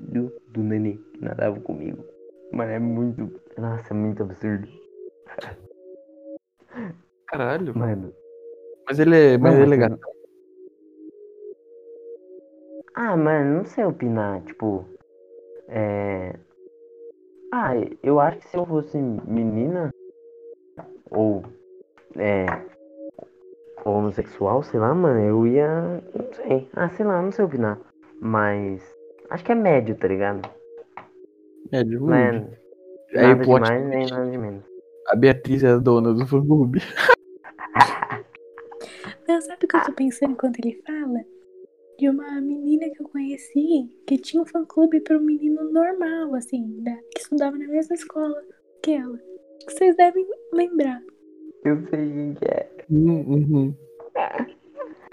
do 0.48 0.62
nenê 0.62 0.98
que 1.14 1.24
nadava 1.24 1.58
comigo. 1.60 2.04
Mano, 2.52 2.70
é 2.72 2.78
muito. 2.78 3.30
Nossa, 3.60 3.92
é 3.92 3.94
muito 3.94 4.22
absurdo. 4.22 4.66
Caralho. 7.26 7.76
Mano. 7.78 8.10
Mas 8.88 8.98
ele 8.98 9.34
é, 9.34 9.38
mas 9.38 9.54
Não, 9.54 9.62
ele 9.62 9.74
é 9.74 9.76
gato. 9.76 10.00
Ah, 12.94 13.16
mano, 13.16 13.58
não 13.58 13.64
sei 13.66 13.84
opinar, 13.84 14.40
tipo. 14.44 14.86
É. 15.68 16.34
Ah, 17.52 17.72
eu 18.02 18.18
acho 18.18 18.38
que 18.38 18.48
se 18.48 18.56
eu 18.56 18.64
fosse 18.64 18.96
menina. 18.96 19.90
Ou. 21.10 21.44
É. 22.16 22.46
Homossexual, 23.84 24.62
sei 24.62 24.80
lá, 24.80 24.94
mano, 24.94 25.20
eu 25.20 25.46
ia. 25.46 26.02
Não 26.14 26.32
sei. 26.32 26.68
Ah, 26.74 26.88
sei 26.88 27.04
lá, 27.04 27.20
não 27.20 27.30
sei 27.30 27.44
opinar. 27.44 27.78
Mas. 28.20 28.82
Acho 29.28 29.44
que 29.44 29.52
é 29.52 29.54
médio, 29.54 29.94
tá 29.96 30.08
ligado? 30.08 30.48
É, 31.70 31.84
de 31.84 31.98
Ruim. 33.12 33.20
Aí 33.20 33.28
nada 33.28 33.44
plot 33.44 33.62
demais 33.62 33.86
nem 33.86 34.06
nada 34.06 34.30
de 34.30 34.38
menos. 34.38 34.64
a 35.08 35.16
Beatriz 35.16 35.64
é 35.64 35.68
a 35.68 35.78
dona 35.78 36.14
do 36.14 36.26
fã 36.26 36.44
clube. 36.44 36.80
Não, 39.28 39.40
sabe 39.40 39.64
o 39.64 39.68
que 39.68 39.76
eu 39.76 39.84
tô 39.84 39.92
pensando 39.92 40.32
enquanto 40.32 40.58
ele 40.58 40.82
fala? 40.84 41.24
De 41.98 42.08
uma 42.08 42.40
menina 42.40 42.88
que 42.90 43.02
eu 43.02 43.08
conheci 43.08 43.88
que 44.06 44.18
tinha 44.18 44.42
um 44.42 44.46
fã 44.46 44.64
clube 44.64 45.00
para 45.00 45.16
um 45.18 45.22
menino 45.22 45.70
normal, 45.70 46.34
assim, 46.34 46.82
da, 46.82 46.96
que 47.14 47.20
estudava 47.20 47.56
na 47.56 47.68
mesma 47.68 47.94
escola 47.94 48.42
que 48.82 48.92
ela. 48.92 49.18
Que 49.66 49.72
vocês 49.72 49.96
devem 49.96 50.26
lembrar. 50.52 51.02
Eu 51.64 51.76
sei 51.88 52.10
quem 52.10 52.34
que 52.34 52.44
é. 52.46 52.70
Hum, 52.90 53.20
uhum. 53.28 53.74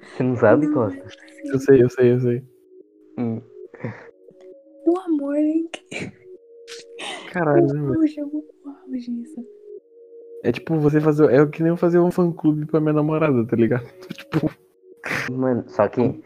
Você 0.02 0.24
não 0.24 0.36
sabe, 0.36 0.72
Costa? 0.74 1.06
Eu 1.46 1.60
sei, 1.60 1.84
eu 1.84 1.90
sei, 1.90 2.14
eu 2.14 2.20
sei. 2.20 2.44
Hum. 3.20 3.42
o 4.86 5.00
amor 5.00 5.36
é 5.36 5.64
Caralho, 7.32 7.68
né, 7.68 7.82
o 7.82 7.86
velho? 7.88 8.00
auge, 8.00 8.20
é 8.20 8.26
o 8.26 8.44
auge 8.90 9.22
isso. 9.22 9.46
É 10.44 10.52
tipo 10.52 10.78
você 10.80 11.02
fazer. 11.02 11.32
É 11.32 11.46
que 11.46 11.62
nem 11.62 11.72
eu 11.72 11.78
fazer 11.78 12.00
um 12.00 12.12
fã 12.12 12.32
clube 12.32 12.66
pra 12.66 12.80
minha 12.80 12.94
namorada, 12.94 13.46
tá 13.46 13.56
ligado? 13.56 13.88
Tipo, 14.14 14.52
Mano, 15.32 15.64
só 15.68 15.88
que. 15.88 16.22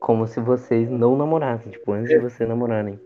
Como 0.00 0.26
se 0.26 0.40
vocês 0.40 0.90
não 0.90 1.16
namorassem, 1.16 1.70
tipo, 1.70 1.92
antes 1.92 2.08
de 2.08 2.18
vocês 2.18 2.48
namorarem. 2.48 2.98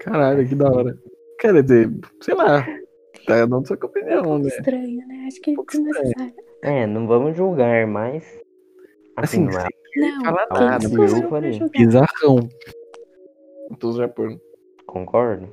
caralho, 0.00 0.48
que 0.48 0.54
da 0.54 0.70
hora. 0.70 0.98
Quer 1.38 1.62
dizer, 1.62 1.90
sei 2.22 2.34
lá. 2.34 2.66
Tá 3.26 3.44
dando 3.44 3.66
sua 3.66 3.76
opinião, 3.76 4.38
né? 4.38 4.48
Estranho, 4.48 5.06
né? 5.06 5.24
Acho 5.26 5.40
que 5.40 5.50
é 5.50 5.54
desnecessário. 5.54 6.34
É, 6.62 6.86
não 6.86 7.06
vamos 7.06 7.36
julgar, 7.36 7.86
mas. 7.86 8.24
Assim, 9.16 9.46
Assim, 9.46 9.56
não 9.56 9.60
é 9.60 9.68
Não, 9.96 10.22
quem 10.22 10.66
nada, 10.66 10.88
meu, 10.88 11.68
bizarrão. 11.70 12.48
Tô 13.78 13.92
Japão. 13.92 14.40
Concordo? 14.86 15.48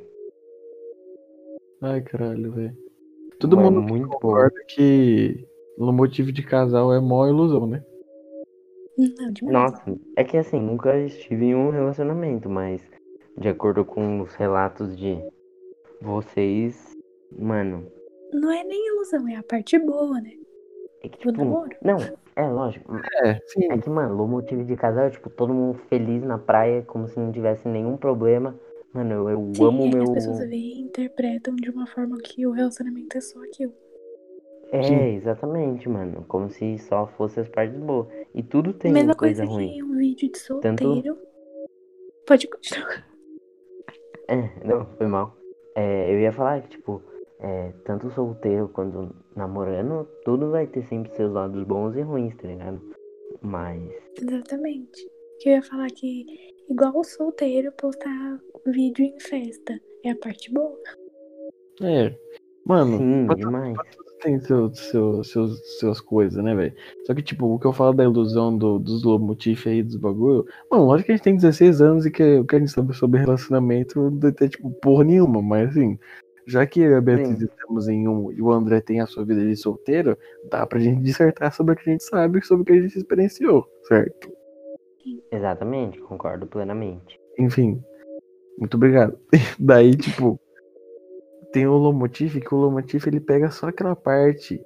Ai, 1.81 2.01
caralho, 2.01 2.51
velho. 2.51 2.77
Todo 3.39 3.55
Mano, 3.55 3.71
mundo 3.81 3.89
muito 3.89 4.07
bom. 4.07 4.13
concorda 4.15 4.55
que 4.67 5.47
no 5.77 5.93
motivo 5.93 6.31
de 6.31 6.43
casal 6.43 6.93
é 6.93 6.99
mó 6.99 7.25
ilusão, 7.27 7.65
né? 7.65 7.83
Não, 8.97 9.31
demais. 9.31 9.71
Nossa, 9.71 9.99
é 10.17 10.23
que 10.25 10.35
assim, 10.37 10.59
nunca 10.59 10.97
estive 10.99 11.45
em 11.45 11.55
um 11.55 11.69
relacionamento, 11.69 12.49
mas 12.49 12.81
de 13.37 13.47
acordo 13.47 13.85
com 13.85 14.19
os 14.19 14.35
relatos 14.35 14.97
de 14.97 15.17
vocês, 16.01 16.97
mano, 17.31 17.89
Não 18.33 18.51
é 18.51 18.61
nem 18.63 18.87
ilusão, 18.89 19.25
é 19.29 19.35
a 19.35 19.43
parte 19.43 19.79
boa, 19.79 20.19
né? 20.19 20.33
é 21.01 21.07
que 21.07 21.17
tipo. 21.17 21.31
namoro. 21.31 21.69
Não, 21.81 21.97
é 22.35 22.45
lógico. 22.45 22.93
É, 23.23 23.39
sim. 23.47 23.71
É 23.71 23.77
que, 23.77 23.89
mano, 23.89 24.21
o 24.21 24.27
motivo 24.27 24.65
de 24.65 24.75
casal 24.75 25.05
é 25.05 25.09
tipo 25.11 25.29
todo 25.29 25.53
mundo 25.53 25.79
feliz 25.89 26.21
na 26.23 26.37
praia, 26.37 26.81
como 26.81 27.07
se 27.07 27.17
não 27.17 27.31
tivesse 27.31 27.69
nenhum 27.69 27.95
problema. 27.95 28.53
Mano, 28.93 29.13
eu, 29.13 29.29
eu 29.29 29.51
Sim, 29.55 29.63
amo 29.65 29.83
aí 29.83 29.93
meu. 29.93 30.03
as 30.03 30.09
pessoas 30.11 30.39
veem 30.39 30.79
e 30.79 30.81
interpretam 30.81 31.55
de 31.55 31.69
uma 31.69 31.85
forma 31.87 32.17
que 32.17 32.45
o 32.47 32.51
relacionamento 32.51 33.17
é 33.17 33.21
só 33.21 33.43
aquilo. 33.43 33.73
É, 34.71 34.83
Sim. 34.83 35.15
exatamente, 35.15 35.87
mano. 35.89 36.25
Como 36.27 36.49
se 36.49 36.77
só 36.79 37.07
fosse 37.07 37.39
as 37.39 37.47
partes 37.49 37.77
boas. 37.79 38.07
E 38.33 38.41
tudo 38.43 38.73
tem 38.73 38.91
Mesma 38.91 39.15
coisa, 39.15 39.43
coisa 39.45 39.51
ruim. 39.53 39.73
que 39.73 39.83
um 39.83 39.97
vídeo 39.97 40.31
de 40.31 40.39
Tanto- 40.61 40.83
solteiro. 40.83 41.17
Pode 42.25 42.47
continuar. 42.47 43.05
É, 44.27 44.65
não, 44.65 44.85
foi 44.97 45.07
mal. 45.07 45.35
É, 45.75 46.13
eu 46.13 46.19
ia 46.19 46.31
falar 46.31 46.61
que, 46.61 46.69
tipo, 46.69 47.01
é, 47.39 47.71
tanto 47.83 48.09
solteiro 48.11 48.69
quanto 48.69 49.15
namorando, 49.35 50.07
tudo 50.23 50.51
vai 50.51 50.67
ter 50.67 50.83
sempre 50.83 51.11
seus 51.15 51.31
lados 51.31 51.63
bons 51.63 51.95
e 51.95 52.01
ruins, 52.01 52.35
tá 52.35 52.47
ligado? 52.47 52.79
Mas. 53.41 53.81
Exatamente. 54.21 55.09
Que 55.39 55.49
eu 55.49 55.53
ia 55.53 55.63
falar 55.63 55.87
que, 55.87 56.25
igual 56.69 56.97
o 56.97 57.03
solteiro 57.03 57.71
postar 57.73 58.39
vídeo 58.65 59.05
em 59.05 59.19
festa. 59.19 59.79
É 60.03 60.11
a 60.11 60.15
parte 60.17 60.51
boa. 60.51 60.77
É. 61.81 62.15
Mano, 62.65 62.97
Sim, 62.97 63.25
pra 63.25 63.35
demais. 63.35 63.77
tem 64.21 64.39
seu, 64.39 64.73
seu, 64.75 65.23
seus, 65.23 65.79
suas 65.79 66.01
coisas, 66.01 66.43
né, 66.43 66.53
velho? 66.53 66.73
Só 67.05 67.15
que, 67.15 67.21
tipo, 67.21 67.47
o 67.47 67.57
que 67.57 67.65
eu 67.65 67.73
falo 67.73 67.93
da 67.93 68.03
ilusão 68.03 68.55
do, 68.55 68.77
dos 68.77 69.03
lomotif 69.03 69.67
aí, 69.67 69.81
dos 69.81 69.95
bagulho. 69.95 70.45
Mano, 70.69 70.85
lógico 70.85 71.07
que 71.07 71.11
a 71.13 71.15
gente 71.15 71.23
tem 71.23 71.35
16 71.35 71.81
anos 71.81 72.05
e 72.05 72.11
que 72.11 72.37
o 72.37 72.45
que 72.45 72.55
a 72.55 72.59
gente 72.59 72.71
sabe 72.71 72.93
sobre 72.95 73.19
relacionamento 73.19 73.99
não 73.99 74.15
deve 74.15 74.35
ter, 74.35 74.49
tipo, 74.49 74.69
porra 74.81 75.03
nenhuma, 75.03 75.41
mas 75.41 75.69
assim. 75.69 75.97
Já 76.45 76.65
que 76.65 76.79
eu 76.79 76.91
e 76.91 76.95
a 76.95 77.01
Beatriz 77.01 77.37
Sim. 77.37 77.45
estamos 77.45 77.87
em 77.87 78.07
um 78.07 78.31
e 78.31 78.41
o 78.41 78.51
André 78.51 78.81
tem 78.81 79.01
a 79.01 79.05
sua 79.05 79.23
vida 79.23 79.45
de 79.45 79.55
solteiro, 79.55 80.17
dá 80.49 80.65
pra 80.65 80.79
gente 80.79 81.01
dissertar 81.01 81.53
sobre 81.53 81.73
o 81.73 81.77
que 81.77 81.87
a 81.87 81.91
gente 81.91 82.03
sabe 82.03 82.39
e 82.39 82.43
sobre 82.43 82.63
o 82.63 82.65
que 82.65 82.71
a 82.71 82.81
gente 82.81 82.97
experienciou, 82.97 83.67
certo? 83.87 84.38
Exatamente, 85.31 85.99
concordo 85.99 86.47
plenamente. 86.47 87.19
Enfim, 87.37 87.81
muito 88.57 88.75
obrigado. 88.75 89.17
Daí, 89.57 89.95
tipo, 89.95 90.39
tem 91.51 91.67
o 91.67 91.77
Lomotif, 91.77 92.39
que 92.39 92.53
o 92.53 92.57
Lomotif 92.57 93.07
ele 93.07 93.19
pega 93.19 93.49
só 93.49 93.67
aquela 93.69 93.95
parte 93.95 94.61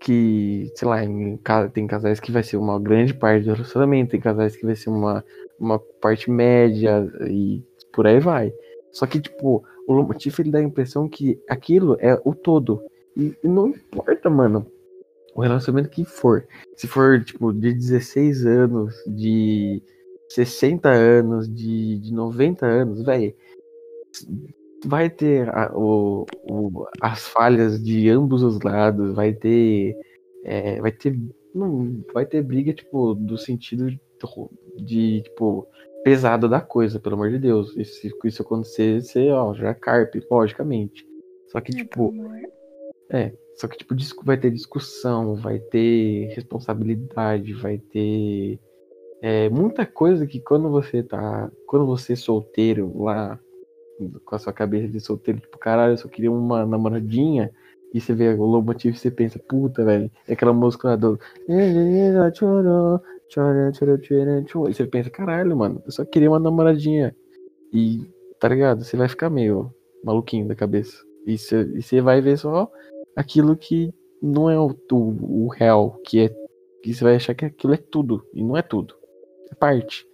que, 0.00 0.70
sei 0.74 0.88
lá, 0.88 1.02
em, 1.04 1.38
tem 1.72 1.86
casais 1.86 2.20
que 2.20 2.32
vai 2.32 2.42
ser 2.42 2.56
uma 2.56 2.78
grande 2.78 3.14
parte 3.14 3.44
do 3.44 3.52
relacionamento, 3.52 4.10
tem 4.10 4.20
casais 4.20 4.56
que 4.56 4.66
vai 4.66 4.74
ser 4.74 4.90
uma, 4.90 5.24
uma 5.58 5.78
parte 5.78 6.30
média 6.30 7.10
e 7.28 7.62
por 7.92 8.06
aí 8.06 8.20
vai. 8.20 8.52
Só 8.92 9.06
que, 9.06 9.20
tipo, 9.20 9.64
o 9.86 9.92
Lomotif 9.92 10.38
ele 10.38 10.50
dá 10.50 10.58
a 10.58 10.62
impressão 10.62 11.08
que 11.08 11.40
aquilo 11.48 11.96
é 12.00 12.20
o 12.24 12.34
todo. 12.34 12.82
E, 13.16 13.34
e 13.42 13.48
não 13.48 13.68
importa, 13.68 14.28
mano, 14.28 14.66
o 15.34 15.42
relacionamento 15.42 15.90
que 15.90 16.04
for. 16.04 16.46
Se 16.76 16.86
for, 16.86 17.22
tipo, 17.24 17.52
de 17.52 17.72
16 17.74 18.46
anos, 18.46 18.94
de 19.06 19.82
60 20.28 20.88
anos, 20.90 21.48
de, 21.52 21.98
de 21.98 22.12
90 22.12 22.64
anos, 22.66 23.02
velho, 23.04 23.34
vai 24.86 25.08
ter 25.10 25.48
a- 25.48 25.72
o, 25.74 26.26
o- 26.48 26.86
as 27.00 27.26
falhas 27.28 27.82
de 27.82 28.08
ambos 28.08 28.42
os 28.42 28.60
lados, 28.60 29.14
vai 29.14 29.32
ter. 29.32 29.96
é, 30.44 30.80
vai 30.80 30.92
ter. 30.92 31.18
Não, 31.54 32.02
vai 32.12 32.26
ter 32.26 32.42
briga, 32.42 32.72
tipo, 32.72 33.14
do 33.14 33.38
sentido 33.38 33.90
de, 33.90 34.00
de, 34.84 35.22
tipo, 35.22 35.66
pesado 36.02 36.48
da 36.48 36.60
coisa, 36.60 36.98
pelo 37.00 37.14
amor 37.14 37.30
de 37.30 37.38
Deus. 37.38 37.74
E 37.76 37.84
se 37.84 38.12
isso 38.24 38.42
acontecer, 38.42 39.00
você, 39.00 39.30
ó, 39.30 39.54
já 39.54 39.72
carpe, 39.72 40.20
logicamente. 40.30 41.06
Só 41.48 41.60
que, 41.60 41.72
né, 41.72 41.78
tipo, 41.84 42.12
é, 43.10 43.32
só 43.56 43.68
que 43.68 43.78
tipo, 43.78 43.94
vai 44.24 44.36
ter 44.36 44.50
discussão, 44.50 45.36
vai 45.36 45.58
ter 45.58 46.32
responsabilidade, 46.34 47.52
vai 47.54 47.78
ter 47.78 48.58
é, 49.22 49.48
muita 49.48 49.86
coisa 49.86 50.26
que 50.26 50.40
quando 50.40 50.68
você 50.68 51.02
tá. 51.02 51.50
Quando 51.66 51.86
você 51.86 52.12
é 52.14 52.16
solteiro 52.16 53.02
lá, 53.02 53.38
com 54.24 54.34
a 54.34 54.38
sua 54.38 54.52
cabeça 54.52 54.88
de 54.88 55.00
solteiro, 55.00 55.40
tipo, 55.40 55.56
caralho, 55.58 55.94
eu 55.94 55.96
só 55.96 56.08
queria 56.08 56.30
uma 56.30 56.66
namoradinha, 56.66 57.50
e 57.94 58.00
você 58.00 58.12
vê 58.12 58.34
o 58.34 58.44
Lobo 58.44 58.66
Motivo 58.66 58.96
e 58.96 58.98
você 58.98 59.10
pensa, 59.10 59.38
puta, 59.38 59.84
velho, 59.84 60.10
é 60.26 60.32
aquela 60.32 60.52
música 60.52 60.88
lá 60.88 60.96
do. 60.96 61.18
E 64.68 64.74
você 64.74 64.84
pensa, 64.84 65.08
caralho, 65.10 65.56
mano, 65.56 65.80
eu 65.86 65.92
só 65.92 66.04
queria 66.04 66.28
uma 66.28 66.40
namoradinha. 66.40 67.14
E, 67.72 68.04
tá 68.40 68.48
ligado? 68.48 68.84
Você 68.84 68.96
vai 68.96 69.08
ficar 69.08 69.30
meio 69.30 69.72
maluquinho 70.04 70.48
da 70.48 70.56
cabeça. 70.56 71.02
E 71.24 71.38
você 71.38 72.00
vai 72.00 72.20
ver 72.20 72.36
só 72.36 72.68
aquilo 73.16 73.56
que 73.56 73.92
não 74.22 74.48
é 74.48 74.58
o, 74.58 74.74
o, 74.92 75.44
o 75.46 75.48
real, 75.48 76.00
que 76.04 76.20
é 76.20 76.28
Que 76.82 76.94
você 76.94 77.04
vai 77.04 77.16
achar 77.16 77.34
que 77.34 77.44
aquilo 77.44 77.74
é 77.74 77.76
tudo. 77.76 78.26
E 78.32 78.42
não 78.42 78.56
é 78.56 78.62
tudo. 78.62 78.94
É 79.50 79.54
parte. 79.54 80.06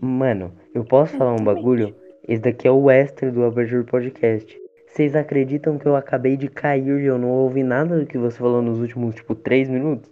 Mano, 0.00 0.52
eu 0.74 0.84
posso 0.84 1.16
falar 1.16 1.34
um 1.34 1.44
bagulho? 1.44 1.94
Esse 2.26 2.42
daqui 2.42 2.66
é 2.66 2.70
o 2.70 2.90
extra 2.90 3.30
do 3.30 3.44
Aberture 3.44 3.84
Podcast. 3.84 4.58
Vocês 4.86 5.14
acreditam 5.14 5.78
que 5.78 5.86
eu 5.86 5.96
acabei 5.96 6.36
de 6.36 6.48
cair 6.48 7.00
e 7.00 7.06
eu 7.06 7.18
não 7.18 7.30
ouvi 7.30 7.62
nada 7.62 7.98
do 7.98 8.06
que 8.06 8.16
você 8.16 8.38
falou 8.38 8.62
nos 8.62 8.80
últimos, 8.80 9.14
tipo, 9.14 9.34
três 9.34 9.68
minutos? 9.68 10.10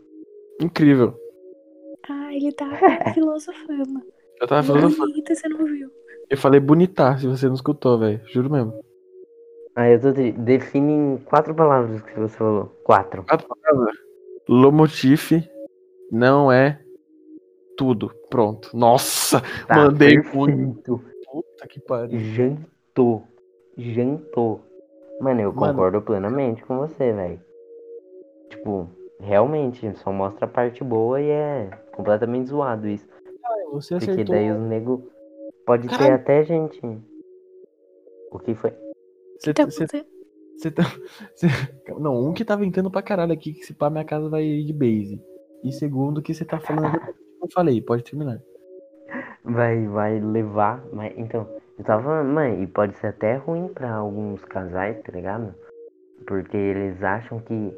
Incrível. 0.61 1.15
Ah, 2.09 2.35
ele 2.35 2.53
tá 2.53 2.67
filosofando. 3.15 4.03
Eu 4.41 4.47
tava 4.47 4.63
falando. 4.63 4.97
Bonita, 4.97 5.35
você 5.35 5.49
não 5.49 5.65
viu. 5.65 5.89
Eu 6.29 6.37
falei 6.37 6.61
bonita 6.61 7.17
se 7.17 7.27
você 7.27 7.47
não 7.47 7.55
escutou, 7.55 7.99
velho. 7.99 8.21
Juro 8.27 8.51
mesmo. 8.51 8.75
Ah, 9.75 9.89
eu 9.89 10.01
tô. 10.01 10.13
tri- 10.13 10.33
Define 10.33 10.93
em 10.93 11.17
quatro 11.19 11.55
palavras 11.55 12.03
que 12.03 12.19
você 12.19 12.37
falou. 12.37 12.67
Quatro. 12.85 13.25
Quatro 13.25 13.49
palavras. 13.49 13.95
Lomotif 14.49 15.33
não 16.11 16.51
é 16.53 16.79
tudo. 17.77 18.13
Pronto. 18.29 18.71
Nossa! 18.77 19.41
Tá, 19.67 19.77
Mandei 19.77 20.21
perfeito. 20.21 21.01
Puta 21.31 21.67
que 21.69 21.81
pariu. 21.81 22.19
Jantou. 22.19 23.25
Jantou. 23.79 24.61
Mano, 25.21 25.41
eu 25.41 25.53
Mano. 25.53 25.73
concordo 25.73 26.03
plenamente 26.03 26.63
com 26.65 26.77
você, 26.79 27.13
velho. 27.13 27.41
Tipo, 28.51 28.89
realmente, 29.19 29.91
só 29.99 30.13
mostra 30.13 30.45
a 30.45 30.49
parte 30.49 30.85
boa 30.85 31.21
e 31.21 31.31
é 31.31 31.71
completamente 31.95 32.49
zoado 32.51 32.87
isso. 32.89 33.07
Você 33.73 33.95
Porque 33.95 34.11
acertou. 34.11 34.35
daí 34.35 34.51
os 34.51 34.61
nego 34.61 35.09
pode 35.65 35.89
ter 35.89 36.13
até 36.13 36.45
gente. 36.45 36.79
O 38.31 38.39
que 38.39 38.55
foi? 38.55 38.73
Você, 39.39 39.53
Tá 39.55 39.65
você, 39.65 39.87
você... 39.87 40.07
você 40.57 40.71
tá. 40.71 40.83
você- 41.35 41.47
Não, 41.99 42.29
um 42.29 42.33
que 42.33 42.45
tá 42.45 42.57
ventando 42.57 42.91
pra 42.91 43.03
caralho 43.03 43.33
aqui, 43.33 43.53
que 43.55 43.65
se 43.65 43.75
pá, 43.75 43.91
minha 43.91 44.05
casa 44.05 44.29
vai 44.29 44.45
ir 44.45 44.65
de 44.65 44.73
base. 44.73 45.21
E 45.65 45.73
segundo, 45.73 46.23
que 46.23 46.35
você 46.35 46.45
tá 46.45 46.59
falando. 46.59 46.97
Eu 47.41 47.49
falei, 47.53 47.81
pode 47.81 48.05
terminar. 48.05 48.41
Vai, 49.45 49.87
vai 49.87 50.21
levar. 50.21 50.85
Mas, 50.93 51.13
então, 51.17 51.49
eu 51.79 51.85
tava 51.85 52.23
mãe, 52.23 52.63
e 52.63 52.67
pode 52.67 52.97
ser 52.97 53.09
até 53.09 53.37
ruim 53.37 53.69
pra 53.69 53.93
alguns 53.95 54.45
casais, 54.45 55.01
tá 55.03 55.13
ligado? 55.13 55.55
Porque 56.27 56.57
eles 56.57 57.03
acham 57.03 57.41
que 57.41 57.77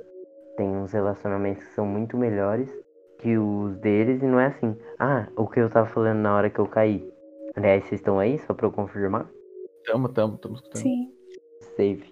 tem 0.56 0.68
uns 0.68 0.92
relacionamentos 0.92 1.64
que 1.64 1.74
são 1.74 1.86
muito 1.86 2.16
melhores 2.16 2.70
que 3.18 3.36
os 3.38 3.76
deles 3.78 4.22
e 4.22 4.26
não 4.26 4.38
é 4.38 4.46
assim. 4.46 4.76
Ah, 4.98 5.26
o 5.36 5.46
que 5.48 5.60
eu 5.60 5.70
tava 5.70 5.86
falando 5.88 6.18
na 6.18 6.36
hora 6.36 6.50
que 6.50 6.58
eu 6.58 6.66
caí. 6.66 7.10
Aliás, 7.56 7.84
vocês 7.84 8.00
estão 8.00 8.18
aí 8.18 8.38
só 8.40 8.52
pra 8.52 8.66
eu 8.66 8.72
confirmar? 8.72 9.30
Tamo, 9.86 10.08
tamo, 10.08 10.36
tamo 10.38 10.54
escutando. 10.56 10.82
Sim. 10.82 11.13
Save. 11.76 12.04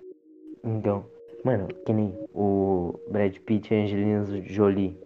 Então, 0.64 1.04
mano, 1.44 1.68
que 1.84 1.92
nem 1.92 2.14
o 2.34 2.94
Brad 3.10 3.36
Pitt 3.38 3.72
e 3.72 3.76
a 3.76 3.82
Angelina 3.82 4.24
Jolie. 4.44 4.98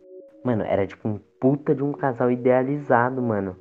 Mano, 0.44 0.62
era 0.62 0.86
tipo 0.86 1.08
um 1.08 1.18
puta 1.40 1.74
de 1.74 1.82
um 1.82 1.92
casal 1.92 2.30
idealizado, 2.30 3.20
mano. 3.22 3.56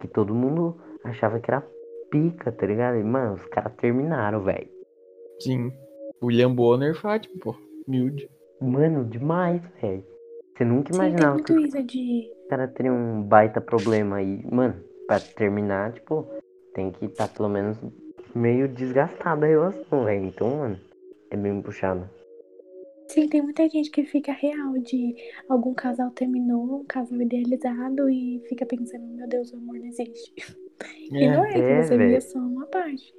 Que 0.00 0.08
todo 0.08 0.34
mundo 0.34 0.76
achava 1.04 1.38
que 1.40 1.50
era 1.50 1.66
pica, 2.10 2.50
tá 2.50 2.66
ligado? 2.66 2.96
E, 2.98 3.04
mano, 3.04 3.34
os 3.34 3.44
caras 3.46 3.72
terminaram, 3.74 4.42
velho. 4.42 4.68
Sim. 5.40 5.72
William 6.22 6.54
Bonner 6.54 6.94
Fátima, 6.94 7.34
pô. 7.42 7.54
Humilde. 7.86 8.28
Mano, 8.60 9.04
demais, 9.04 9.62
velho. 9.80 10.04
Você 10.56 10.64
nunca 10.64 10.92
Sim, 10.92 11.00
tem 11.00 11.08
imaginava 11.08 11.42
que 11.42 11.52
muito 11.52 11.68
os 11.68 11.74
isso 11.74 11.82
de. 11.86 12.30
caras 12.48 12.72
teriam 12.72 12.94
um 12.94 13.22
baita 13.22 13.60
problema 13.60 14.16
aí. 14.16 14.42
Mano, 14.50 14.74
pra 15.06 15.18
terminar, 15.20 15.92
tipo, 15.92 16.26
tem 16.74 16.90
que 16.90 17.06
estar 17.06 17.28
pelo 17.28 17.48
menos 17.48 17.78
meio 18.34 18.68
desgastada 18.68 19.46
a 19.46 19.48
relação, 19.48 20.04
velho. 20.04 20.26
Então, 20.26 20.56
mano, 20.56 20.80
é 21.30 21.36
bem 21.36 21.60
puxado. 21.62 22.08
Sim, 23.08 23.28
tem 23.28 23.42
muita 23.42 23.68
gente 23.68 23.90
que 23.90 24.04
fica 24.04 24.30
real 24.32 24.78
de 24.78 25.16
algum 25.48 25.74
casal 25.74 26.10
terminou, 26.12 26.80
um 26.80 26.84
casal 26.84 27.20
idealizado 27.20 28.08
e 28.08 28.40
fica 28.48 28.64
pensando, 28.64 29.04
meu 29.08 29.28
Deus, 29.28 29.52
o 29.52 29.56
amor 29.56 29.78
não 29.78 29.86
existe. 29.86 30.32
E 31.12 31.28
não 31.28 31.44
é, 31.44 31.50
é, 31.50 31.52
que 31.52 31.82
você 31.82 31.96
velho. 31.98 32.08
via 32.08 32.20
só 32.22 32.38
uma 32.38 32.64
parte. 32.64 33.14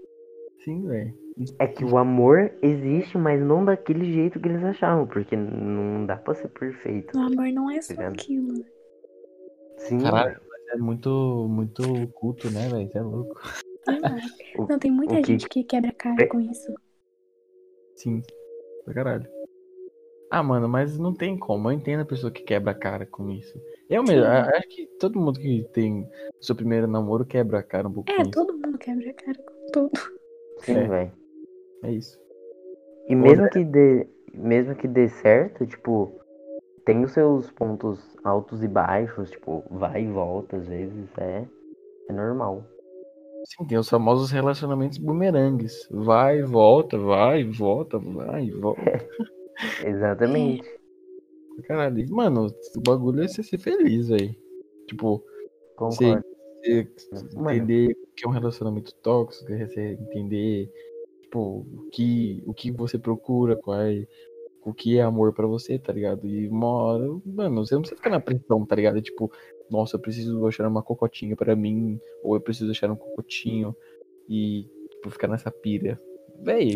Sim, 0.63 0.87
velho. 0.87 1.13
É 1.59 1.67
que 1.67 1.85
o 1.85 1.95
amor 1.95 2.51
existe, 2.59 3.19
mas 3.19 3.39
não 3.39 3.63
daquele 3.63 4.11
jeito 4.11 4.39
que 4.39 4.47
eles 4.47 4.63
achavam, 4.63 5.05
porque 5.05 5.35
não 5.35 6.07
dá 6.07 6.15
pra 6.15 6.33
ser 6.33 6.47
perfeito. 6.47 7.15
O 7.15 7.21
amor 7.21 7.51
não 7.53 7.69
é 7.69 7.79
só 7.79 7.93
Tá 7.93 8.07
aquilo. 8.07 8.65
Sim, 9.77 9.99
Caralho, 9.99 10.41
mas 10.49 10.67
é 10.69 10.77
muito, 10.77 11.47
muito 11.49 12.07
culto, 12.13 12.49
né, 12.49 12.67
velho? 12.67 12.89
Você 12.89 12.97
é 12.97 13.01
louco. 13.01 13.39
Não. 13.87 13.95
O- 14.57 14.67
não, 14.67 14.77
tem 14.79 14.91
muita 14.91 15.15
que- 15.21 15.27
gente 15.27 15.47
que 15.49 15.63
quebra 15.63 15.89
a 15.91 15.93
cara 15.93 16.23
É. 16.23 16.27
com 16.27 16.39
isso. 16.39 16.73
Sim. 17.95 18.21
Pra 18.83 18.93
caralho. 18.93 19.27
Ah, 20.29 20.41
mano, 20.43 20.67
mas 20.67 20.97
não 20.97 21.13
tem 21.13 21.37
como. 21.37 21.67
Eu 21.69 21.73
entendo 21.73 22.01
a 22.01 22.05
pessoa 22.05 22.31
que 22.31 22.43
quebra 22.43 22.71
a 22.71 22.75
cara 22.75 23.05
com 23.05 23.29
isso. 23.29 23.57
Eu 23.89 24.01
mesmo, 24.03 24.23
Sim. 24.23 24.29
acho 24.29 24.67
que 24.69 24.85
todo 24.99 25.19
mundo 25.19 25.39
que 25.39 25.67
tem 25.73 26.07
seu 26.39 26.55
primeiro 26.55 26.87
namoro 26.87 27.25
quebra 27.25 27.59
a 27.59 27.63
cara 27.63 27.87
um 27.87 27.91
pouco 27.93 28.09
É, 28.11 28.15
com 28.15 28.21
isso. 28.23 28.31
todo 28.31 28.53
mundo 28.53 28.77
quebra 28.77 29.09
a 29.09 29.13
cara 29.13 29.37
com 29.37 29.71
tudo. 29.73 29.91
sim, 30.59 30.73
É. 30.77 30.87
velho. 30.87 31.11
É 31.83 31.91
isso. 31.91 32.19
E 33.07 33.15
mesmo 33.15 33.49
que 33.49 33.63
dê, 33.63 34.07
mesmo 34.33 34.75
que 34.75 34.87
dê 34.87 35.09
certo, 35.09 35.65
tipo, 35.65 36.13
tem 36.85 37.03
os 37.03 37.11
seus 37.11 37.51
pontos 37.51 37.99
altos 38.23 38.63
e 38.63 38.67
baixos, 38.67 39.31
tipo, 39.31 39.63
vai 39.69 40.03
e 40.03 40.07
volta 40.07 40.55
às 40.57 40.67
vezes, 40.67 41.09
é, 41.17 41.45
é 42.09 42.13
normal. 42.13 42.63
Sim, 43.45 43.65
tem 43.65 43.77
os 43.77 43.89
famosos 43.89 44.31
relacionamentos 44.31 44.97
bumerangues. 44.97 45.87
Vai, 45.89 46.43
volta, 46.43 46.97
vai, 46.97 47.43
volta, 47.43 47.97
vai, 47.97 48.51
volta. 48.51 48.81
Exatamente. 49.85 50.67
Caralho. 51.63 52.05
Mano, 52.09 52.47
o 52.75 52.81
bagulho 52.81 53.23
é 53.23 53.27
você 53.27 53.43
ser 53.43 53.57
feliz, 53.57 54.07
velho. 54.09 54.35
Tipo, 54.87 55.23
Concordo. 55.75 56.23
você 56.63 56.87
Mano. 57.35 57.51
entender 57.51 57.91
o 57.91 58.15
que 58.15 58.25
é 58.25 58.27
um 58.27 58.31
relacionamento 58.31 58.93
tóxico, 58.95 59.51
você 59.51 59.97
entender, 59.99 60.71
tipo, 61.21 61.65
o 61.73 61.89
que, 61.91 62.43
o 62.45 62.53
que 62.53 62.71
você 62.71 62.97
procura, 62.97 63.55
qual 63.55 63.81
é, 63.81 64.07
o 64.63 64.73
que 64.73 64.97
é 64.97 65.01
amor 65.01 65.33
pra 65.33 65.47
você, 65.47 65.79
tá 65.79 65.91
ligado? 65.91 66.27
E 66.27 66.47
uma 66.47 66.67
hora, 66.67 67.07
mano, 67.25 67.65
você 67.65 67.73
não 67.73 67.81
precisa 67.81 67.97
ficar 67.97 68.11
na 68.11 68.19
pressão, 68.19 68.65
tá 68.65 68.75
ligado? 68.75 69.01
Tipo, 69.01 69.31
nossa, 69.71 69.95
eu 69.95 69.99
preciso 70.01 70.45
achar 70.45 70.67
uma 70.67 70.83
cocotinha 70.83 71.35
pra 71.35 71.55
mim, 71.55 71.99
ou 72.23 72.35
eu 72.35 72.41
preciso 72.41 72.69
achar 72.71 72.91
um 72.91 72.95
cocotinho 72.95 73.75
e, 74.29 74.67
tipo, 74.89 75.09
ficar 75.09 75.27
nessa 75.27 75.49
pira. 75.49 75.99
Véi. 76.43 76.71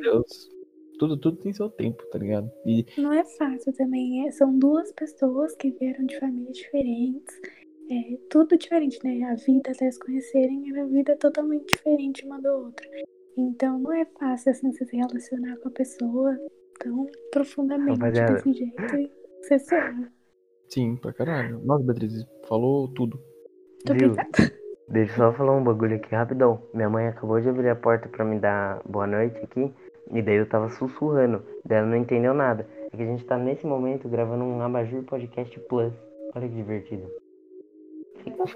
Deus, 0.00 0.48
tudo, 0.98 1.16
tudo 1.16 1.36
tem 1.38 1.52
seu 1.52 1.68
tempo, 1.68 2.04
tá 2.10 2.18
ligado? 2.18 2.50
E 2.64 2.86
Não 2.98 3.12
é 3.12 3.24
fácil 3.24 3.72
também. 3.72 4.26
é- 4.26 4.30
são 4.30 4.56
duas 4.58 4.92
pessoas 4.92 5.54
que 5.56 5.70
vieram 5.72 6.06
de 6.06 6.18
famílias 6.18 6.56
diferentes. 6.56 7.40
É 7.90 8.16
tudo 8.30 8.56
diferente, 8.58 8.98
né? 9.04 9.22
A 9.24 9.34
vida 9.34 9.70
até 9.70 9.90
se 9.90 9.98
conhecerem 9.98 10.70
era 10.70 10.86
vida 10.86 11.16
totalmente 11.16 11.66
diferente 11.68 12.24
uma 12.26 12.40
da 12.40 12.52
outra. 12.54 12.86
Então 13.36 13.78
não 13.78 13.92
é 13.92 14.04
fácil 14.18 14.50
assim 14.50 14.72
você 14.72 14.84
se 14.86 14.96
relacionar 14.96 15.56
com 15.58 15.68
a 15.68 15.72
pessoa 15.72 16.38
tão 16.80 17.06
profundamente 17.30 17.98
Rapaziada. 18.00 18.34
desse 18.34 18.52
jeito 18.54 18.96
e 18.96 19.10
ser. 19.58 20.12
Sim, 20.68 20.96
pra 20.96 21.12
caralho. 21.12 21.60
Nossa, 21.64 21.84
Beatriz, 21.84 22.26
falou 22.48 22.88
tudo. 22.88 23.18
Muito 23.86 23.98
Viu? 24.00 24.12
obrigada. 24.12 24.52
Deixa 24.88 25.12
eu 25.12 25.16
só 25.16 25.32
falar 25.32 25.52
um 25.56 25.64
bagulho 25.64 25.96
aqui 25.96 26.14
rapidão. 26.14 26.62
Minha 26.72 26.88
mãe 26.88 27.08
acabou 27.08 27.40
de 27.40 27.48
abrir 27.48 27.68
a 27.68 27.74
porta 27.74 28.08
pra 28.08 28.24
me 28.24 28.38
dar 28.38 28.80
boa 28.88 29.06
noite 29.06 29.36
aqui. 29.38 29.72
E 30.12 30.22
daí 30.22 30.36
eu 30.36 30.48
tava 30.48 30.68
sussurrando. 30.70 31.42
Daí 31.64 31.78
ela 31.78 31.86
não 31.88 31.96
entendeu 31.96 32.32
nada. 32.32 32.66
É 32.92 32.96
que 32.96 33.02
a 33.02 33.06
gente 33.06 33.24
tá 33.24 33.36
nesse 33.36 33.66
momento 33.66 34.08
gravando 34.08 34.44
um 34.44 34.60
Abajur 34.62 35.02
Podcast 35.02 35.58
Plus. 35.68 35.92
Olha 36.34 36.48
que 36.48 36.54
divertido. 36.54 37.10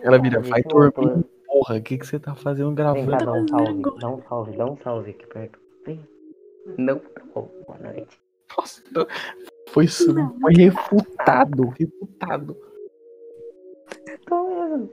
Ela 0.03 0.19
vira, 0.19 0.41
vai 0.41 0.63
dormir, 0.63 1.25
porra, 1.47 1.77
o 1.77 1.83
que, 1.83 1.99
que 1.99 2.07
você 2.07 2.19
tá 2.19 2.35
fazendo 2.35 2.75
Vem 2.75 2.77
cá, 2.77 2.93
gravando? 2.93 3.25
dá 3.25 3.33
um 3.33 3.49
salve. 3.49 3.83
Dá 4.01 4.09
um 4.09 4.23
salve, 4.23 4.57
dá 4.57 4.67
um 4.67 4.77
salve 4.77 5.11
aqui 5.11 5.27
perto. 5.27 5.59
Vem. 5.85 6.01
Não, 6.79 6.99
tá 6.99 7.23
bom. 7.35 7.51
Boa 7.67 7.79
noite. 7.79 8.21
Nossa. 8.57 8.83
Foi, 9.73 9.87
Não. 10.13 10.41
foi 10.41 10.53
refutado, 10.55 11.69
refutado. 11.79 12.57
Tô 14.27 14.49
mesmo. 14.49 14.91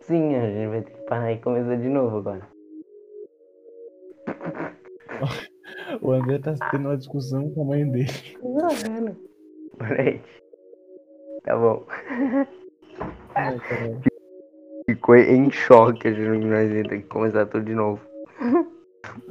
Sim, 0.00 0.34
a 0.34 0.50
gente 0.50 0.68
vai 0.68 0.82
ter 0.82 0.92
que 0.92 1.06
parar 1.06 1.32
e 1.32 1.38
começar 1.38 1.76
de 1.76 1.88
novo 1.88 2.18
agora. 2.18 2.48
O 6.00 6.10
André 6.12 6.38
tá 6.38 6.54
tendo 6.70 6.88
uma 6.88 6.96
discussão 6.96 7.50
com 7.50 7.62
a 7.62 7.64
mãe 7.66 7.88
dele. 7.90 8.06
Jogando. 8.42 9.16
Boa 9.78 9.90
noite. 9.90 10.42
Tá 11.44 11.56
bom. 11.56 11.86
Ai. 13.34 13.58
Ficou 14.88 15.16
em 15.16 15.50
choque, 15.50 16.08
a 16.08 16.12
gente 16.12 16.46
nós 16.46 16.70
ia 16.70 16.82
ter 16.82 17.02
que 17.02 17.08
começar 17.08 17.46
tudo 17.46 17.64
de 17.64 17.74
novo. 17.74 18.00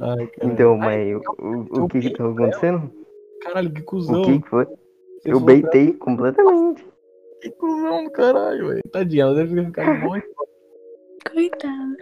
Ai. 0.00 0.30
Então, 0.42 0.76
mãe, 0.76 1.14
o, 1.14 1.20
o, 1.38 1.84
o 1.84 1.88
que 1.88 2.00
que 2.00 2.12
tava 2.14 2.32
acontecendo? 2.32 3.01
Caralho, 3.42 3.72
que 3.72 3.80
O 3.80 3.84
cuzão. 3.84 4.22
que 4.22 4.40
que 4.40 4.48
foi? 4.48 4.64
Você 4.66 5.30
Eu 5.30 5.38
falou 5.40 5.44
pra 5.44 5.54
beitei 5.54 5.92
completamente. 5.94 6.86
Que 7.40 7.50
cuzão 7.50 8.04
do 8.04 8.10
caralho, 8.10 8.68
velho. 8.68 8.82
Tadinha, 8.92 9.24
ela 9.24 9.34
deve 9.34 9.64
ficar 9.66 10.00
muito. 10.00 10.26
Coitada. 11.30 11.96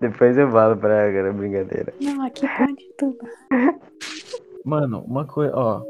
Depois 0.00 0.36
eu 0.36 0.50
falo 0.50 0.76
pra 0.76 1.02
ela, 1.04 1.12
cara, 1.12 1.32
brincadeira. 1.32 1.94
Não, 2.00 2.22
aqui 2.24 2.46
pode 2.56 2.92
tudo. 2.98 3.18
Mano, 4.64 5.02
uma 5.06 5.24
coisa, 5.26 5.52
ó. 5.56 5.82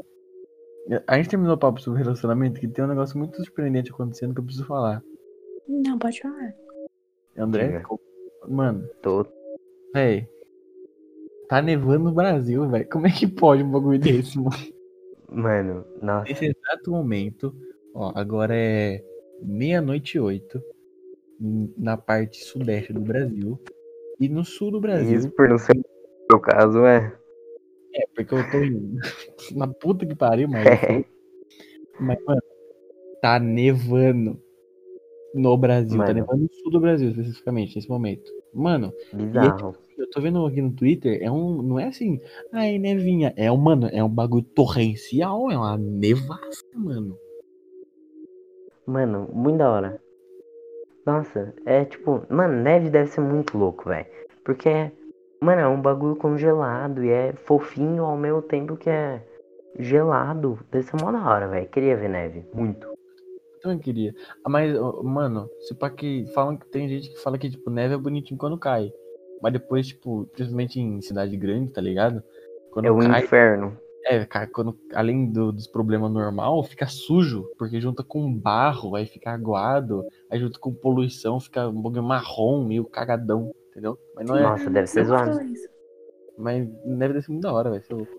A 1.05 1.17
gente 1.17 1.29
terminou 1.29 1.55
o 1.55 1.59
papo 1.59 1.81
sobre 1.81 2.01
relacionamento, 2.01 2.59
que 2.61 2.67
tem 2.67 2.85
um 2.85 2.87
negócio 2.87 3.17
muito 3.17 3.35
surpreendente 3.43 3.91
acontecendo 3.91 4.33
que 4.33 4.39
eu 4.39 4.43
preciso 4.45 4.65
falar. 4.65 5.03
Não, 5.67 5.99
pode 5.99 6.21
falar. 6.21 6.53
André, 7.37 7.67
Diga. 7.67 7.83
mano, 8.47 8.87
Tô. 9.01 9.25
véi. 9.93 10.27
Tá 11.49 11.61
nevando 11.61 12.05
no 12.05 12.11
Brasil, 12.13 12.67
velho. 12.69 12.87
Como 12.89 13.05
é 13.07 13.11
que 13.11 13.27
pode 13.27 13.63
um 13.63 13.71
bagulho 13.71 13.99
desse, 13.99 14.37
mano? 14.37 14.51
Mano, 15.29 15.85
nossa. 16.01 16.29
Nesse 16.29 16.45
exato 16.45 16.91
momento, 16.91 17.55
ó, 17.93 18.11
agora 18.15 18.55
é 18.55 19.03
meia-noite 19.41 20.17
e 20.17 20.19
oito, 20.19 20.61
na 21.77 21.97
parte 21.97 22.43
sudeste 22.43 22.93
do 22.93 23.01
Brasil. 23.01 23.59
E 24.19 24.27
no 24.27 24.43
sul 24.43 24.71
do 24.71 24.81
Brasil, 24.81 25.19
Isso 25.19 25.29
por 25.31 25.47
não 25.47 25.57
ser 25.57 25.77
o 25.77 25.83
meu 26.31 26.39
caso, 26.39 26.85
é. 26.85 27.15
é, 27.93 28.03
porque 28.15 28.33
eu 28.33 28.39
tô 28.49 28.57
na 29.55 29.67
puta 29.67 30.05
que 30.05 30.15
pariu, 30.15 30.47
mas. 30.47 30.63
mas, 31.99 32.23
mano, 32.25 32.41
tá 33.21 33.39
nevando 33.39 34.41
no 35.33 35.57
Brasil. 35.57 35.97
Tá 35.97 36.07
Mano. 36.07 36.13
nevando 36.13 36.43
no 36.43 36.53
sul 36.53 36.71
do 36.71 36.79
Brasil, 36.79 37.09
especificamente, 37.09 37.75
nesse 37.75 37.89
momento. 37.89 38.31
Mano, 38.53 38.91
Bizarro. 39.13 39.75
eu 39.97 40.09
tô 40.09 40.21
vendo 40.21 40.45
aqui 40.45 40.61
no 40.61 40.71
Twitter, 40.71 41.19
é 41.21 41.29
um. 41.29 41.61
Não 41.61 41.79
é 41.79 41.85
assim, 41.85 42.19
ai, 42.51 42.77
nevinha. 42.77 43.33
É 43.35 43.51
um, 43.51 43.57
mano, 43.57 43.89
é 43.91 44.03
um 44.03 44.09
bagulho 44.09 44.43
torrencial, 44.43 45.51
é 45.51 45.57
uma 45.57 45.77
nevasca, 45.77 46.77
mano. 46.77 47.17
Mano, 48.85 49.29
muito 49.33 49.57
da 49.57 49.69
hora. 49.69 50.01
Nossa, 51.05 51.53
é 51.65 51.85
tipo, 51.85 52.23
mano, 52.29 52.61
neve 52.61 52.89
deve 52.89 53.09
ser 53.09 53.21
muito 53.21 53.57
louco, 53.57 53.89
velho. 53.89 54.07
Porque, 54.43 54.91
mano, 55.41 55.61
é 55.61 55.67
um 55.67 55.81
bagulho 55.81 56.15
congelado 56.15 57.03
e 57.03 57.09
é 57.09 57.33
fofinho 57.33 58.03
ao 58.03 58.17
mesmo 58.17 58.41
tempo 58.41 58.75
que 58.75 58.89
é 58.89 59.21
gelado. 59.77 60.59
Deve 60.71 60.85
ser 60.85 61.01
mó 61.01 61.11
da 61.11 61.25
hora, 61.25 61.47
velho. 61.47 61.67
Queria 61.69 61.95
ver 61.95 62.09
neve, 62.09 62.45
muito. 62.53 62.96
Eu 63.57 63.61
também 63.61 63.79
queria. 63.79 64.13
Ah, 64.43 64.49
Mas, 64.49 64.73
mano, 65.03 65.49
se 65.61 65.75
pá 65.75 65.89
que 65.89 66.25
falam 66.33 66.57
que 66.57 66.67
tem 66.67 66.87
gente 66.87 67.09
que 67.09 67.19
fala 67.21 67.37
que, 67.37 67.49
tipo, 67.49 67.69
neve 67.69 67.95
é 67.95 67.97
bonitinho 67.97 68.37
quando 68.39 68.57
cai. 68.57 68.91
Mas 69.41 69.53
depois, 69.53 69.87
tipo, 69.87 70.27
principalmente 70.33 70.79
em 70.79 71.01
cidade 71.01 71.35
grande, 71.37 71.71
tá 71.71 71.81
ligado? 71.81 72.23
Quando 72.71 72.87
É 72.87 72.91
o 72.91 72.99
cai, 72.99 73.23
inferno. 73.23 73.77
é, 74.05 74.25
cai, 74.25 74.47
quando, 74.47 74.77
além 74.93 75.31
do- 75.31 75.51
dos 75.51 75.67
problemas 75.67 76.11
normal, 76.11 76.63
fica 76.63 76.87
sujo, 76.87 77.45
porque 77.57 77.81
junta 77.81 78.03
com 78.03 78.33
barro, 78.33 78.91
vai 78.91 79.05
ficar 79.05 79.33
aguado, 79.33 80.05
aí 80.29 80.39
junta 80.39 80.59
com 80.59 80.73
poluição, 80.73 81.39
fica 81.39 81.67
um 81.67 81.81
bagulho 81.81 82.03
marrom, 82.03 82.65
meio 82.65 82.85
cagadão, 82.85 83.53
entendeu? 83.71 83.97
Mas 84.15 84.25
não 84.27 84.37
é. 84.37 84.43
Nossa, 84.43 84.69
deve 84.69 84.87
ser 84.87 85.05
zoado. 85.05 85.31
Mas 86.37 86.67
neve 86.85 87.13
deve 87.13 87.21
ser 87.25 87.31
muito 87.31 87.43
da 87.43 87.53
hora, 87.53 87.69
vai 87.69 87.81
ser 87.81 87.93
louco. 87.93 88.16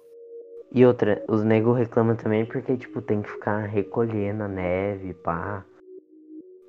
E 0.73 0.85
outra, 0.85 1.25
os 1.29 1.43
nego 1.43 1.73
reclamam 1.73 2.15
também 2.15 2.45
porque, 2.45 2.77
tipo, 2.77 3.01
tem 3.01 3.23
que 3.23 3.31
ficar 3.31 3.67
recolhendo 3.67 4.43
a 4.43 4.49
neve, 4.49 5.15
pá. 5.15 5.65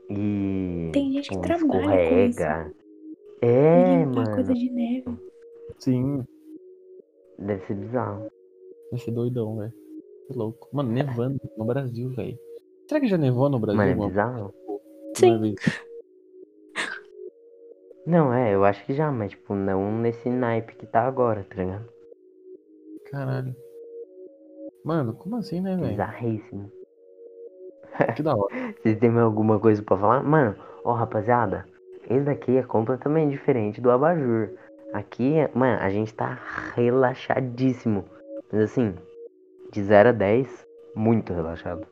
E. 0.10 0.90
Tem 0.94 1.12
gente 1.12 1.30
que 1.30 1.36
tipo, 1.36 1.42
trabalha 1.42 1.68
com 1.70 1.78
escorrega. 1.78 2.74
É, 3.42 4.04
Limpar 4.04 4.26
coisa 4.34 4.54
mano. 4.54 4.56
de 4.56 4.70
neve. 4.72 5.18
Sim, 5.78 6.26
Deve 7.38 7.66
ser 7.66 7.76
bizarro. 7.76 8.30
vai 8.92 9.00
ser 9.00 9.12
doidão, 9.12 9.58
velho. 9.58 9.74
Que 10.28 10.34
louco. 10.34 10.68
Mano, 10.74 10.92
nevando 10.92 11.40
no 11.58 11.66
Brasil, 11.66 12.10
velho. 12.10 12.38
Será 12.88 13.00
que 13.00 13.08
já 13.08 13.18
nevou 13.18 13.50
no 13.50 13.60
Brasil? 13.60 13.78
Mano, 13.78 14.04
é 14.04 14.08
bizarro. 14.08 14.54
Vez. 15.40 15.56
Não, 18.06 18.34
é, 18.34 18.56
eu 18.56 18.64
acho 18.66 18.84
que 18.86 18.94
já, 18.94 19.12
mas, 19.12 19.32
tipo, 19.32 19.54
não 19.54 19.96
nesse 20.00 20.30
naipe 20.30 20.74
que 20.76 20.88
tá 20.88 21.02
agora, 21.02 21.44
tá 21.44 21.56
ligado? 21.56 21.88
Caralho. 23.12 23.56
Mano, 24.84 25.14
como 25.14 25.38
assim, 25.38 25.62
né, 25.62 25.76
velho? 25.76 25.90
Bizarríssimo. 25.90 26.72
Que 28.16 28.24
da 28.24 28.36
hora. 28.36 28.74
Vocês 28.82 28.98
têm 28.98 29.18
alguma 29.20 29.60
coisa 29.60 29.84
pra 29.84 29.98
falar? 29.98 30.24
Mano, 30.24 30.56
ó, 30.86 30.94
rapaziada, 30.94 31.66
esse 32.10 32.24
daqui 32.24 32.58
é 32.58 32.64
completamente 32.64 33.32
diferente 33.32 33.82
do 33.82 33.92
abajur. 33.92 34.50
Aqui, 34.94 35.36
mano, 35.54 35.80
a 35.82 35.90
gente 35.90 36.14
tá 36.14 36.40
relaxadíssimo. 36.76 38.06
Mas 38.52 38.62
assim, 38.62 38.96
de 39.72 39.84
0 39.84 40.10
a 40.10 40.12
10, 40.12 40.66
muito 40.96 41.34
relaxado. 41.34 41.86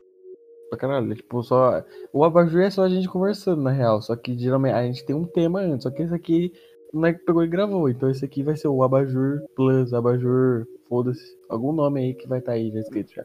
Pra 0.69 0.79
caralho. 0.79 1.13
Tipo, 1.13 1.43
só. 1.43 1.83
O 2.11 2.23
abajur 2.23 2.61
é 2.61 2.69
só 2.69 2.83
a 2.83 2.89
gente 2.89 3.07
conversando, 3.07 3.61
na 3.61 3.71
real. 3.71 4.01
Só 4.01 4.15
que 4.15 4.37
geralmente 4.37 4.73
a 4.73 4.83
gente 4.83 5.05
tem 5.05 5.15
um 5.15 5.25
tema 5.25 5.59
antes. 5.59 5.83
Só 5.83 5.91
que 5.91 6.01
esse 6.01 6.13
aqui 6.13 6.51
não 6.93 7.05
é 7.05 7.13
que 7.13 7.23
pegou 7.23 7.43
e 7.43 7.47
gravou. 7.47 7.89
Então 7.89 8.09
esse 8.09 8.25
aqui 8.25 8.43
vai 8.43 8.55
ser 8.55 8.67
o 8.67 8.83
Abajur 8.83 9.41
Plus, 9.55 9.93
Abajur, 9.93 10.65
foda-se. 10.87 11.37
Algum 11.49 11.71
nome 11.71 12.01
aí 12.01 12.13
que 12.13 12.27
vai 12.27 12.39
estar 12.39 12.53
aí 12.53 12.71
já 12.71 12.79
escrito 12.79 13.13
já. 13.13 13.23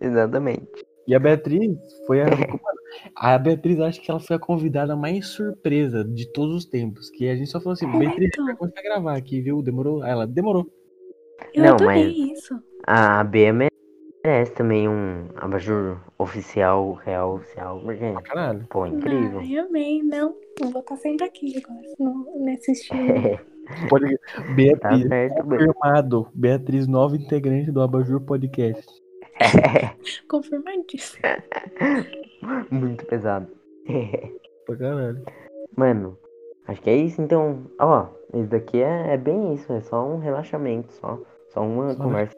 Exatamente. 0.00 0.68
E 1.06 1.14
a 1.14 1.18
Beatriz 1.18 1.76
foi 2.06 2.22
a. 2.22 2.26
A 3.14 3.36
Beatriz, 3.38 3.78
acho 3.80 4.00
que 4.00 4.10
ela 4.10 4.20
foi 4.20 4.36
a 4.36 4.38
convidada 4.38 4.96
mais 4.96 5.26
surpresa 5.28 6.02
de 6.04 6.30
todos 6.32 6.54
os 6.54 6.64
tempos. 6.64 7.10
Que 7.10 7.28
a 7.28 7.36
gente 7.36 7.50
só 7.50 7.60
falou 7.60 7.74
assim: 7.74 7.86
É, 7.88 7.98
Beatriz, 7.98 8.28
então. 8.32 8.44
vai 8.46 8.56
começar 8.56 8.80
a 8.80 8.82
gravar 8.82 9.16
aqui, 9.16 9.40
viu? 9.40 9.62
Demorou? 9.62 10.02
Aí 10.02 10.10
ela 10.10 10.26
demorou. 10.26 10.66
Eu 11.54 11.64
Não, 11.64 11.76
mas- 11.84 12.06
isso. 12.16 12.58
A 12.86 13.22
Bia 13.24 13.52
merece 13.52 14.52
também 14.52 14.88
um 14.88 15.28
abajur 15.36 16.00
oficial, 16.18 16.94
real 16.94 17.34
oficial, 17.36 17.80
porque, 17.80 18.12
caralho. 18.24 18.66
pô, 18.70 18.86
incrível. 18.86 19.40
Ai, 19.40 19.58
amei. 19.58 20.02
Não, 20.02 20.34
não 20.60 20.70
vou 20.70 20.80
estar 20.80 20.96
sempre 20.96 21.26
aqui 21.26 21.54
agora. 21.62 21.82
No, 21.98 22.44
nesse 22.44 22.72
estilo. 22.72 23.38
Pode... 23.88 24.18
tá 24.18 24.42
Beatriz, 24.54 25.08
certo, 25.08 25.42
Bia. 25.44 25.58
confirmado. 25.58 26.28
Beatriz, 26.34 26.86
nova 26.86 27.16
integrante 27.16 27.70
do 27.70 27.80
Abajur 27.80 28.20
Podcast. 28.20 28.86
Confirmadíssimo. 30.28 31.22
Muito 32.70 33.04
pesado. 33.06 33.48
Pra 34.66 34.76
caralho. 34.76 35.22
Mano, 35.76 36.18
acho 36.66 36.80
que 36.80 36.90
é 36.90 36.96
isso 36.96 37.20
então. 37.20 37.70
Ó, 37.78 38.08
esse 38.34 38.48
daqui 38.48 38.82
é, 38.82 39.14
é 39.14 39.16
bem 39.16 39.54
isso, 39.54 39.72
é 39.72 39.80
só 39.80 40.06
um 40.06 40.18
relaxamento, 40.18 40.92
só, 40.92 41.20
só 41.48 41.60
uma 41.60 41.92
Só 41.94 42.02
conversa 42.02 42.36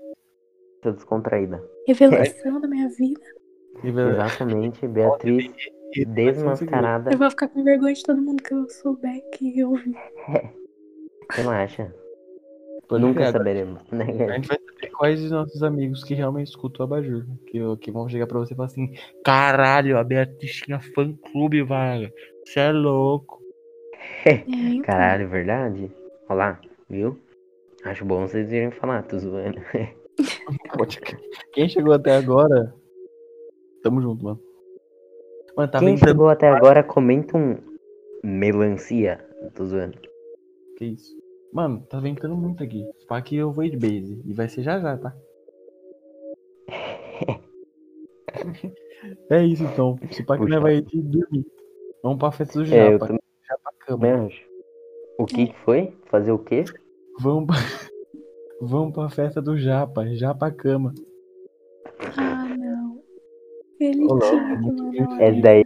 descontraída. 0.82 1.62
Revelação 1.86 2.60
da 2.60 2.68
minha 2.68 2.88
vida. 2.88 3.20
E, 3.82 3.88
Exatamente, 3.88 4.86
Beatriz 4.88 5.52
desmascarada. 6.06 7.12
Eu 7.12 7.18
vou 7.18 7.30
ficar 7.30 7.48
com 7.48 7.62
vergonha 7.62 7.94
de 7.94 8.02
todo 8.02 8.20
mundo 8.20 8.42
que 8.42 8.52
eu 8.52 8.68
souber 8.68 9.22
que 9.32 9.58
eu 9.58 9.74
vi. 9.74 9.94
Relaxa. 11.30 11.94
Pode 12.88 13.02
Nunca 13.02 13.20
crer. 13.20 13.32
saberemos, 13.32 13.80
A 13.92 13.96
né? 13.96 14.06
gente 14.06 14.48
vai 14.48 14.58
saber 14.58 14.90
quais 14.96 15.20
dos 15.20 15.30
nossos 15.30 15.62
amigos 15.62 16.02
que 16.02 16.14
realmente 16.14 16.48
escutam 16.48 16.80
o 16.80 16.88
Abajur. 16.88 17.26
Que, 17.46 17.58
que 17.82 17.90
vão 17.90 18.08
chegar 18.08 18.26
pra 18.26 18.38
você 18.38 18.54
e 18.54 18.56
falar 18.56 18.66
assim: 18.66 18.94
caralho, 19.22 19.98
a 19.98 20.04
Beatriz 20.04 20.52
tinha 20.52 20.80
fã 20.80 21.12
clube, 21.30 21.62
velho. 21.62 22.10
Você 22.46 22.60
é 22.60 22.72
louco. 22.72 23.42
É. 24.24 24.42
Caralho, 24.84 25.28
verdade? 25.28 25.90
Olha 26.28 26.36
lá, 26.38 26.60
viu? 26.88 27.18
Acho 27.84 28.04
bom 28.04 28.26
vocês 28.26 28.50
irem 28.50 28.70
falar, 28.70 29.02
tô 29.02 29.18
zoando. 29.18 29.60
Quem 31.52 31.68
chegou 31.68 31.92
até 31.92 32.16
agora, 32.16 32.74
tamo 33.82 34.00
junto, 34.00 34.24
mano. 34.24 34.40
Mano, 35.56 35.70
tá 35.70 35.78
Quem 35.78 35.96
chegou 35.96 36.28
até 36.28 36.48
agora, 36.48 36.82
comenta 36.82 37.36
um 37.36 37.56
melancia. 38.24 39.24
Tô 39.54 39.64
zoando. 39.66 39.98
Que 40.78 40.84
isso? 40.84 41.18
Mano, 41.52 41.84
tá 41.90 41.98
ventando 41.98 42.36
muito 42.36 42.62
aqui. 42.62 42.88
Só 43.08 43.20
que 43.20 43.34
eu 43.34 43.50
vou 43.50 43.64
ir 43.64 43.70
de 43.70 43.76
base. 43.76 44.22
E 44.24 44.32
vai 44.32 44.48
ser 44.48 44.62
já 44.62 44.78
já, 44.78 44.96
tá? 44.96 45.12
é 49.28 49.44
isso 49.44 49.64
então. 49.64 49.98
Se 50.12 50.22
pá 50.22 50.38
que 50.38 50.46
nós 50.46 50.62
vai 50.62 50.76
ir 50.76 50.82
de 50.82 51.02
dormir. 51.02 51.44
Vamos 52.00 52.18
pra 52.20 52.30
festa 52.30 52.62
do 52.62 52.72
É, 52.72 52.86
eu 52.86 52.92
Japa. 52.92 53.06
também 53.06 53.20
Japa 53.48 53.72
cama. 53.80 54.26
acho. 54.26 54.46
O 55.18 55.26
que 55.26 55.52
foi? 55.64 55.96
Fazer 56.06 56.30
o 56.30 56.38
quê? 56.38 56.62
Vamos 57.18 57.48
pra... 57.48 57.56
Vamos 58.62 58.94
pra 58.94 59.08
festa 59.08 59.42
do 59.42 59.58
Japa. 59.58 60.06
Japa 60.14 60.52
cama. 60.52 60.94
Ah, 62.16 62.54
não. 62.56 63.02
Ele 63.80 64.06
tinha 64.06 64.20
que 64.20 64.62
mandar 64.62 65.22
Essa 65.22 65.40
daí 65.40 65.64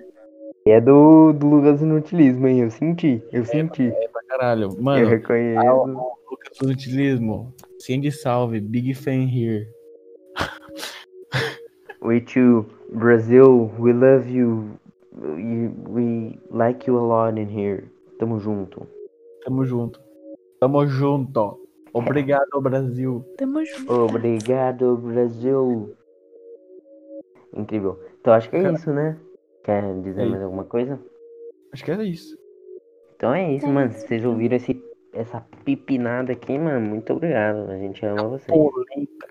é 0.70 0.80
do, 0.80 1.32
do 1.32 1.46
Lucas 1.48 1.82
Inutilismo, 1.82 2.46
hein? 2.46 2.60
Eu 2.60 2.70
senti, 2.70 3.22
eu 3.32 3.44
senti. 3.44 3.88
É 3.88 4.08
pra 4.08 4.22
caralho. 4.22 4.70
eu 4.70 4.82
Mano, 4.82 5.08
reconheço. 5.08 5.66
Lucas 6.30 6.58
do 6.60 6.68
Utilismo. 6.70 7.52
Send 7.78 8.10
salve. 8.12 8.60
Big 8.60 8.94
fan 8.94 9.26
here. 9.26 9.68
With 12.00 12.36
you, 12.36 12.66
Brazil, 12.92 13.70
we 13.78 13.92
love 13.92 14.28
you. 14.28 14.78
We, 15.14 15.68
we 15.88 16.38
like 16.50 16.88
you 16.88 16.98
a 16.98 17.02
lot 17.02 17.40
in 17.40 17.48
here. 17.48 17.84
Tamo 18.18 18.38
junto. 18.38 18.86
Tamo 19.44 19.64
junto. 19.64 20.00
Tamo 20.60 20.86
junto. 20.86 21.58
Obrigado, 21.92 22.60
Brasil. 22.60 23.24
Tamo 23.36 23.64
junto. 23.64 23.92
Obrigado, 23.92 24.96
Brasil. 24.96 25.94
Incrível. 27.54 27.98
Então 28.20 28.32
acho 28.32 28.48
que 28.48 28.56
é 28.56 28.62
Cara, 28.62 28.74
isso, 28.74 28.92
né? 28.92 29.18
Quer 29.64 30.00
dizer 30.02 30.22
é 30.22 30.26
mais 30.26 30.42
alguma 30.42 30.64
coisa? 30.64 30.98
Acho 31.72 31.84
que 31.84 31.90
era 31.90 32.04
isso. 32.04 32.36
Então 33.16 33.32
é 33.34 33.54
isso, 33.54 33.66
É 33.66 33.68
mano. 33.70 33.92
vocês 33.92 34.24
ouviram 34.24 34.56
esse, 34.56 34.82
essa 35.12 35.40
pipinada 35.64 36.32
aqui, 36.32 36.58
mano, 36.58 36.84
muito 36.88 37.12
obrigado. 37.12 37.70
A 37.70 37.78
gente 37.78 38.04
ama 38.04 38.28
vocês. 38.28 38.46
Polenta. 38.46 39.28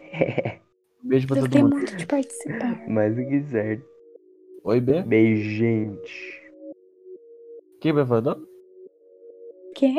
Beijo 1.00 1.26
Beijo 1.26 1.26
pra 1.28 1.36
todo 1.36 1.44
Gostei 1.46 1.62
mundo. 1.62 1.76
muito 1.76 1.96
de 1.96 2.06
participar. 2.06 2.88
Mais 2.88 3.14
do 3.14 3.24
que 3.26 3.42
certo. 3.44 3.86
Oi, 4.64 4.80
B. 4.80 5.02
Beijo, 5.02 5.48
gente. 5.50 6.50
Quem 7.80 7.92
vai 7.92 8.04
falar? 8.04 8.36
Quê? 9.76 9.94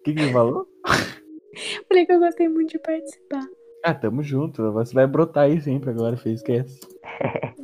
O 0.00 0.02
que, 0.02 0.12
que 0.14 0.20
ele 0.20 0.32
falou? 0.32 0.66
Falei 1.88 2.04
que 2.06 2.12
eu 2.12 2.18
gostei 2.18 2.48
muito 2.48 2.70
de 2.70 2.78
participar. 2.80 3.46
Ah, 3.82 3.94
tamo 3.94 4.22
junto. 4.22 4.72
Você 4.72 4.92
vai 4.94 5.06
brotar 5.06 5.44
aí 5.44 5.60
sempre 5.60 5.90
agora, 5.90 6.16
fez, 6.16 6.36
esquece. 6.40 6.80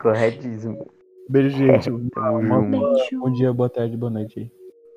Corretíssimo. 0.00 0.86
Beijo, 1.28 1.56
gente. 1.56 1.90
Uma- 2.16 2.40
junto. 2.40 2.70
Beijo. 2.70 3.20
Bom 3.20 3.32
dia, 3.32 3.52
boa 3.52 3.70
tarde, 3.70 3.96
boa 3.96 4.10
noite. 4.10 4.52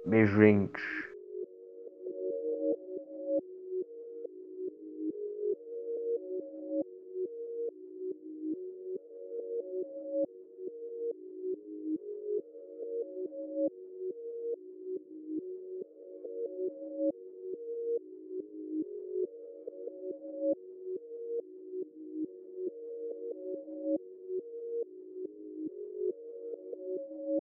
Beijo, 0.05 0.38
gente. 0.41 0.81